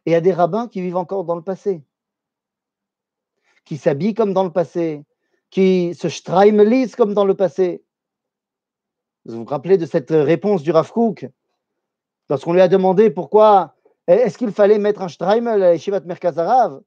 Et 0.05 0.11
il 0.11 0.13
y 0.13 0.17
a 0.17 0.21
des 0.21 0.33
rabbins 0.33 0.69
qui 0.69 0.81
vivent 0.81 0.97
encore 0.97 1.25
dans 1.25 1.37
le 1.37 1.43
passé, 1.43 1.85
qui 3.65 3.77
s'habillent 3.77 4.15
comme 4.15 4.33
dans 4.33 4.45
le 4.45 4.53
passé, 4.53 5.05
qui 5.51 5.95
se 5.95 6.09
streimelisent 6.09 6.97
comme 6.97 7.15
dans 7.15 7.25
le 7.25 7.35
passé. 7.35 7.85
Vous 9.25 9.39
vous 9.39 9.45
rappelez 9.45 9.79
de 9.79 9.87
cette 9.87 10.11
réponse 10.11 10.63
du 10.63 10.73
Rav 10.73 10.91
Kook 10.91 11.27
lorsqu'on 12.29 12.53
lui 12.53 12.61
a 12.61 12.69
demandé 12.69 13.11
pourquoi 13.11 13.77
est-ce 14.09 14.37
qu'il 14.37 14.51
fallait 14.51 14.79
mettre 14.79 15.03
un 15.03 15.09
streimel 15.09 15.63
à 15.63 15.75
Yeshivat 15.75 16.01
Merkazarav 16.01 16.83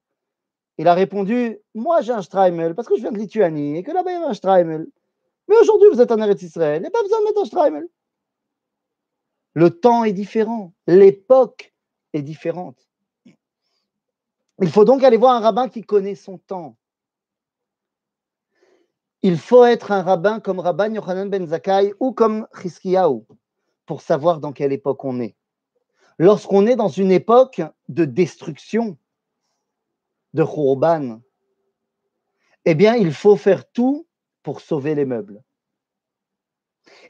il 0.78 0.88
a 0.88 0.94
répondu 0.94 1.58
Moi, 1.74 2.00
j'ai 2.02 2.12
un 2.12 2.22
Streimel 2.22 2.74
parce 2.74 2.88
que 2.88 2.96
je 2.96 3.02
viens 3.02 3.12
de 3.12 3.18
Lituanie 3.18 3.78
et 3.78 3.82
que 3.82 3.92
là-bas, 3.92 4.10
il 4.10 4.14
y 4.14 4.16
avait 4.16 4.26
un 4.26 4.34
Streimel. 4.34 4.86
Mais 5.48 5.56
aujourd'hui, 5.56 5.88
vous 5.92 6.00
êtes 6.00 6.10
en 6.10 6.18
Eretz 6.18 6.42
Israël. 6.42 6.84
A 6.84 6.90
pas 6.90 7.02
besoin 7.02 7.20
de 7.20 7.24
mettre 7.24 7.40
un 7.40 7.44
Streimel. 7.44 7.88
Le 9.54 9.70
temps 9.70 10.04
est 10.04 10.12
différent. 10.12 10.74
L'époque 10.86 11.72
est 12.12 12.22
différente. 12.22 12.78
Il 14.60 14.70
faut 14.70 14.84
donc 14.84 15.02
aller 15.02 15.16
voir 15.16 15.34
un 15.34 15.40
rabbin 15.40 15.68
qui 15.68 15.82
connaît 15.82 16.14
son 16.14 16.38
temps. 16.38 16.76
Il 19.22 19.38
faut 19.38 19.64
être 19.64 19.92
un 19.92 20.02
rabbin 20.02 20.40
comme 20.40 20.60
Rabban 20.60 20.92
Yochanan 20.92 21.28
ben 21.28 21.46
Zakkai 21.46 21.94
ou 22.00 22.12
comme 22.12 22.46
Chizkiyahu 22.60 23.22
pour 23.84 24.00
savoir 24.00 24.40
dans 24.40 24.52
quelle 24.52 24.72
époque 24.72 25.04
on 25.04 25.20
est. 25.20 25.36
Lorsqu'on 26.18 26.66
est 26.66 26.76
dans 26.76 26.88
une 26.88 27.10
époque 27.10 27.60
de 27.88 28.04
destruction, 28.04 28.96
de 30.36 30.44
Khurban, 30.44 31.20
eh 32.66 32.74
bien, 32.74 32.94
il 32.94 33.12
faut 33.12 33.36
faire 33.36 33.68
tout 33.70 34.06
pour 34.42 34.60
sauver 34.60 34.94
les 34.94 35.06
meubles. 35.06 35.42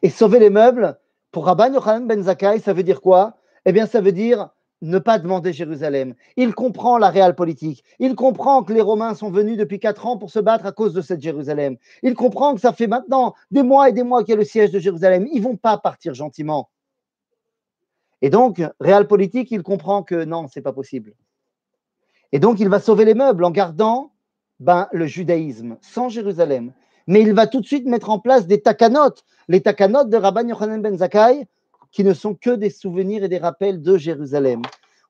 Et 0.02 0.10
sauver 0.10 0.38
les 0.38 0.50
meubles, 0.50 0.98
pour 1.32 1.46
Rabban 1.46 1.72
Yochanan 1.74 2.06
ben 2.06 2.22
Zakkai, 2.22 2.60
ça 2.60 2.72
veut 2.72 2.84
dire 2.84 3.00
quoi? 3.00 3.36
Eh 3.64 3.72
bien, 3.72 3.86
ça 3.86 4.00
veut 4.00 4.12
dire 4.12 4.50
ne 4.82 4.98
pas 4.98 5.18
demander 5.18 5.52
Jérusalem. 5.52 6.14
Il 6.36 6.54
comprend 6.54 6.98
la 6.98 7.10
réelle 7.10 7.34
politique. 7.34 7.82
Il 7.98 8.14
comprend 8.14 8.62
que 8.62 8.72
les 8.72 8.82
Romains 8.82 9.14
sont 9.14 9.30
venus 9.30 9.56
depuis 9.56 9.80
quatre 9.80 10.06
ans 10.06 10.18
pour 10.18 10.30
se 10.30 10.38
battre 10.38 10.66
à 10.66 10.72
cause 10.72 10.92
de 10.92 11.00
cette 11.00 11.22
Jérusalem. 11.22 11.76
Il 12.02 12.14
comprend 12.14 12.54
que 12.54 12.60
ça 12.60 12.72
fait 12.72 12.86
maintenant 12.86 13.34
des 13.50 13.62
mois 13.62 13.88
et 13.88 13.92
des 13.92 14.04
mois 14.04 14.22
qu'il 14.22 14.32
y 14.32 14.34
a 14.34 14.36
le 14.36 14.44
siège 14.44 14.70
de 14.70 14.78
Jérusalem. 14.78 15.26
Ils 15.32 15.42
vont 15.42 15.56
pas 15.56 15.78
partir 15.78 16.14
gentiment. 16.14 16.70
Et 18.22 18.30
donc, 18.30 18.62
réel 18.78 19.06
politique, 19.08 19.50
il 19.50 19.62
comprend 19.62 20.02
que 20.02 20.24
non, 20.24 20.46
c'est 20.48 20.62
pas 20.62 20.72
possible. 20.72 21.14
Et 22.32 22.38
donc, 22.38 22.60
il 22.60 22.68
va 22.68 22.80
sauver 22.80 23.04
les 23.04 23.14
meubles 23.14 23.44
en 23.44 23.50
gardant 23.50 24.12
ben, 24.60 24.88
le 24.92 25.06
judaïsme 25.06 25.76
sans 25.80 26.08
Jérusalem. 26.08 26.72
Mais 27.06 27.22
il 27.22 27.32
va 27.34 27.46
tout 27.46 27.60
de 27.60 27.66
suite 27.66 27.86
mettre 27.86 28.10
en 28.10 28.18
place 28.18 28.46
des 28.46 28.60
takanot, 28.60 29.14
les 29.48 29.60
takanot 29.60 30.04
de 30.04 30.16
Rabban 30.16 30.48
Yochanan 30.48 30.82
ben 30.82 30.96
Zakkai, 30.96 31.46
qui 31.92 32.04
ne 32.04 32.12
sont 32.12 32.34
que 32.34 32.50
des 32.50 32.70
souvenirs 32.70 33.22
et 33.24 33.28
des 33.28 33.38
rappels 33.38 33.80
de 33.80 33.96
Jérusalem. 33.96 34.62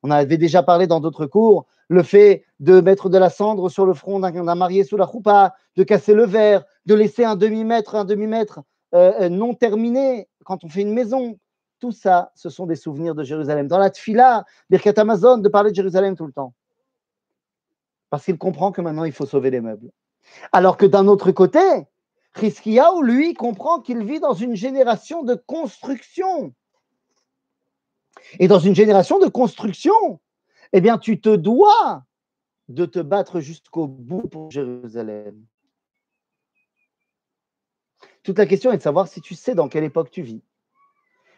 On 0.02 0.10
avait 0.10 0.36
déjà 0.36 0.62
parlé 0.62 0.86
dans 0.86 1.00
d'autres 1.00 1.26
cours, 1.26 1.66
le 1.88 2.02
fait 2.02 2.44
de 2.60 2.80
mettre 2.80 3.08
de 3.08 3.18
la 3.18 3.30
cendre 3.30 3.68
sur 3.68 3.86
le 3.86 3.94
front 3.94 4.20
d'un 4.20 4.54
marié 4.54 4.84
sous 4.84 4.96
la 4.96 5.06
choupa, 5.06 5.54
de 5.76 5.84
casser 5.84 6.14
le 6.14 6.26
verre, 6.26 6.64
de 6.84 6.94
laisser 6.94 7.24
un 7.24 7.36
demi-mètre, 7.36 7.94
un 7.94 8.04
demi-mètre 8.04 8.60
euh, 8.94 9.12
euh, 9.22 9.28
non 9.28 9.54
terminé, 9.54 10.28
quand 10.44 10.64
on 10.64 10.68
fait 10.68 10.82
une 10.82 10.92
maison, 10.92 11.38
tout 11.80 11.92
ça, 11.92 12.30
ce 12.34 12.50
sont 12.50 12.66
des 12.66 12.76
souvenirs 12.76 13.14
de 13.14 13.24
Jérusalem. 13.24 13.68
Dans 13.68 13.78
la 13.78 13.90
Tfila, 13.90 14.44
Birkat 14.70 14.94
Amazon, 14.96 15.38
de 15.38 15.48
parler 15.48 15.70
de 15.70 15.76
Jérusalem 15.76 16.16
tout 16.16 16.26
le 16.26 16.32
temps. 16.32 16.54
Parce 18.16 18.24
qu'il 18.24 18.38
comprend 18.38 18.72
que 18.72 18.80
maintenant, 18.80 19.04
il 19.04 19.12
faut 19.12 19.26
sauver 19.26 19.50
les 19.50 19.60
meubles. 19.60 19.90
Alors 20.50 20.78
que 20.78 20.86
d'un 20.86 21.06
autre 21.06 21.32
côté, 21.32 21.60
Hiskiyahu, 22.40 23.04
lui, 23.04 23.34
comprend 23.34 23.82
qu'il 23.82 24.02
vit 24.06 24.20
dans 24.20 24.32
une 24.32 24.54
génération 24.56 25.22
de 25.22 25.34
construction. 25.34 26.54
Et 28.38 28.48
dans 28.48 28.58
une 28.58 28.74
génération 28.74 29.18
de 29.18 29.26
construction, 29.26 30.18
eh 30.72 30.80
bien, 30.80 30.96
tu 30.96 31.20
te 31.20 31.28
dois 31.28 32.04
de 32.70 32.86
te 32.86 33.00
battre 33.00 33.40
jusqu'au 33.40 33.86
bout 33.86 34.26
pour 34.26 34.50
Jérusalem. 34.50 35.44
Toute 38.22 38.38
la 38.38 38.46
question 38.46 38.72
est 38.72 38.78
de 38.78 38.82
savoir 38.82 39.08
si 39.08 39.20
tu 39.20 39.34
sais 39.34 39.54
dans 39.54 39.68
quelle 39.68 39.84
époque 39.84 40.10
tu 40.10 40.22
vis. 40.22 40.40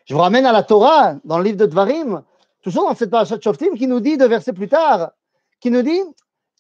Je 0.05 0.15
vous 0.15 0.21
ramène 0.21 0.47
à 0.47 0.53
la 0.53 0.63
Torah, 0.63 1.17
dans 1.25 1.39
le 1.39 1.45
livre 1.45 1.59
de 1.59 1.67
Dvarim, 1.67 2.23
toujours 2.63 2.89
dans 2.89 2.95
cette 2.95 3.11
parashat 3.11 3.41
Shoftim, 3.41 3.75
qui 3.75 3.89
nous 3.89 3.99
dit, 3.99 4.17
deux 4.17 4.29
versets 4.29 4.53
plus 4.53 4.69
tard, 4.69 5.11
qui 5.59 5.73
nous 5.73 5.83
dit 5.83 6.03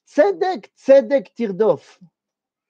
Tzedek, 0.08 0.72
Tzedek 0.74 1.34
Tirdof. 1.34 2.00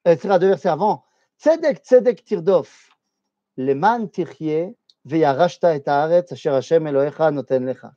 Euh, 0.09 0.17
avant. 0.65 1.05
Tzedek, 1.39 1.79
Tzedek 1.85 2.25
Tirdof. 2.25 2.91
Et 3.57 3.75
Hashem 6.45 6.85
noten 7.31 7.65
lecha. 7.65 7.93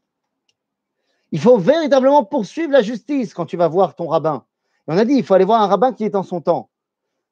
Il 1.32 1.40
faut 1.40 1.58
véritablement 1.58 2.24
poursuivre 2.24 2.72
la 2.72 2.84
justice 2.84 3.34
quand 3.34 3.48
tu 3.48 3.58
vas 3.58 3.68
voir 3.68 3.96
ton 3.96 4.08
rabbin. 4.08 4.46
on 4.88 4.98
a 4.98 5.06
dit, 5.06 5.16
il 5.16 5.24
faut 5.24 5.34
aller 5.34 5.46
voir 5.46 5.62
un 5.62 5.68
rabbin 5.68 5.94
qui 5.94 6.04
est 6.04 6.16
en 6.16 6.24
son 6.24 6.42
temps. 6.42 6.70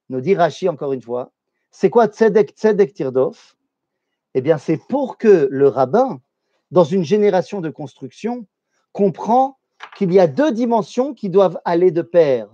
Nous 0.10 0.22
dit 0.22 0.34
Rashi 0.36 0.68
encore 0.68 0.94
une 0.94 1.04
fois, 1.04 1.32
c'est 1.70 1.92
quoi 1.92 2.08
Tzedek 2.08 2.52
Tzedek 2.52 2.94
Tirdof? 2.94 3.56
Eh 4.34 4.42
bien, 4.42 4.58
c'est 4.58 4.78
pour 4.90 5.20
que 5.20 5.48
le 5.52 5.68
rabbin, 5.68 6.22
dans 6.72 6.84
une 6.84 7.04
génération 7.04 7.62
de 7.62 7.70
construction, 7.70 8.48
comprend 8.94 9.59
qu'il 9.98 10.14
y 10.14 10.20
a 10.20 10.28
deux 10.28 10.52
dimensions 10.52 11.14
qui 11.14 11.30
doivent 11.30 11.60
aller 11.66 11.92
de 11.92 12.02
pair. 12.02 12.50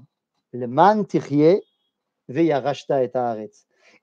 Le 0.51 0.67
man 0.67 1.05
et. 1.09 1.61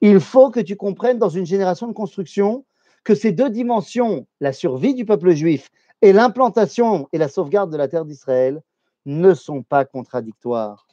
Il 0.01 0.21
faut 0.21 0.51
que 0.51 0.61
tu 0.61 0.77
comprennes 0.77 1.19
dans 1.19 1.29
une 1.29 1.47
génération 1.47 1.87
de 1.87 1.93
construction 1.93 2.65
que 3.05 3.15
ces 3.15 3.33
deux 3.33 3.51
dimensions, 3.51 4.27
la 4.41 4.53
survie 4.53 4.95
du 4.95 5.05
peuple 5.05 5.33
juif 5.33 5.71
et 6.03 6.13
l'implantation 6.13 7.09
et 7.13 7.19
la 7.19 7.29
sauvegarde 7.29 7.71
de 7.71 7.77
la 7.77 7.89
terre 7.89 8.05
d'Israël, 8.05 8.63
ne 9.07 9.35
sont 9.35 9.63
pas 9.63 9.85
contradictoires. 9.85 10.87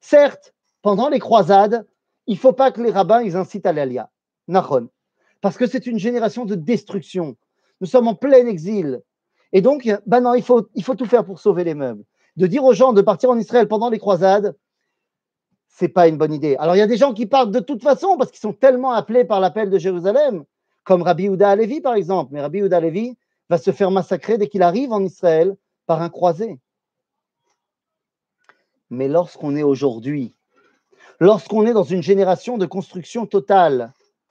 Certes, 0.00 0.54
pendant 0.82 1.08
les 1.08 1.18
croisades, 1.18 1.86
il 2.26 2.34
ne 2.34 2.38
faut 2.38 2.52
pas 2.52 2.72
que 2.72 2.80
les 2.80 2.90
rabbins 2.90 3.22
ils 3.22 3.36
incitent 3.36 3.66
à 3.66 3.72
l'alia, 3.72 4.10
parce 5.40 5.56
que 5.56 5.66
c'est 5.66 5.86
une 5.86 5.98
génération 5.98 6.44
de 6.44 6.54
destruction. 6.54 7.36
Nous 7.80 7.86
sommes 7.86 8.08
en 8.08 8.14
plein 8.14 8.46
exil. 8.46 9.00
Et 9.52 9.60
donc, 9.60 9.88
ben 10.06 10.20
non, 10.20 10.34
il 10.34 10.42
faut, 10.42 10.62
tout 10.62 11.06
faire 11.06 11.24
pour 11.24 11.40
sauver 11.40 11.64
les 11.64 11.74
meubles. 11.74 12.04
De 12.36 12.46
dire 12.46 12.64
aux 12.64 12.72
gens 12.72 12.92
de 12.92 13.02
partir 13.02 13.30
en 13.30 13.38
Israël 13.38 13.68
pendant 13.68 13.90
les 13.90 13.98
croisades, 13.98 14.56
c'est 15.68 15.88
pas 15.88 16.08
une 16.08 16.18
bonne 16.18 16.32
idée. 16.32 16.56
Alors, 16.56 16.76
il 16.76 16.78
y 16.78 16.82
a 16.82 16.86
des 16.86 16.96
gens 16.96 17.12
qui 17.12 17.26
partent 17.26 17.50
de 17.50 17.60
toute 17.60 17.82
façon 17.82 18.16
parce 18.16 18.30
qu'ils 18.30 18.40
sont 18.40 18.52
tellement 18.52 18.92
appelés 18.92 19.24
par 19.24 19.40
l'appel 19.40 19.70
de 19.70 19.78
Jérusalem, 19.78 20.44
comme 20.84 21.02
Rabbi 21.02 21.28
Houda 21.28 21.50
Alevi, 21.50 21.80
par 21.80 21.94
exemple. 21.94 22.32
Mais 22.32 22.40
Rabbi 22.40 22.62
Houda 22.62 22.76
Alevi 22.76 23.16
va 23.48 23.58
se 23.58 23.72
faire 23.72 23.90
massacrer 23.90 24.38
dès 24.38 24.48
qu'il 24.48 24.62
arrive 24.62 24.92
en 24.92 25.02
Israël 25.02 25.56
par 25.86 26.02
un 26.02 26.08
croisé. 26.08 26.60
Mais 28.90 29.08
lorsqu'on 29.08 29.56
est 29.56 29.62
aujourd'hui, 29.62 30.34
lorsqu'on 31.18 31.66
est 31.66 31.72
dans 31.72 31.84
une 31.84 32.02
génération 32.02 32.58
de 32.58 32.66
construction 32.66 33.26
totale, 33.26 33.92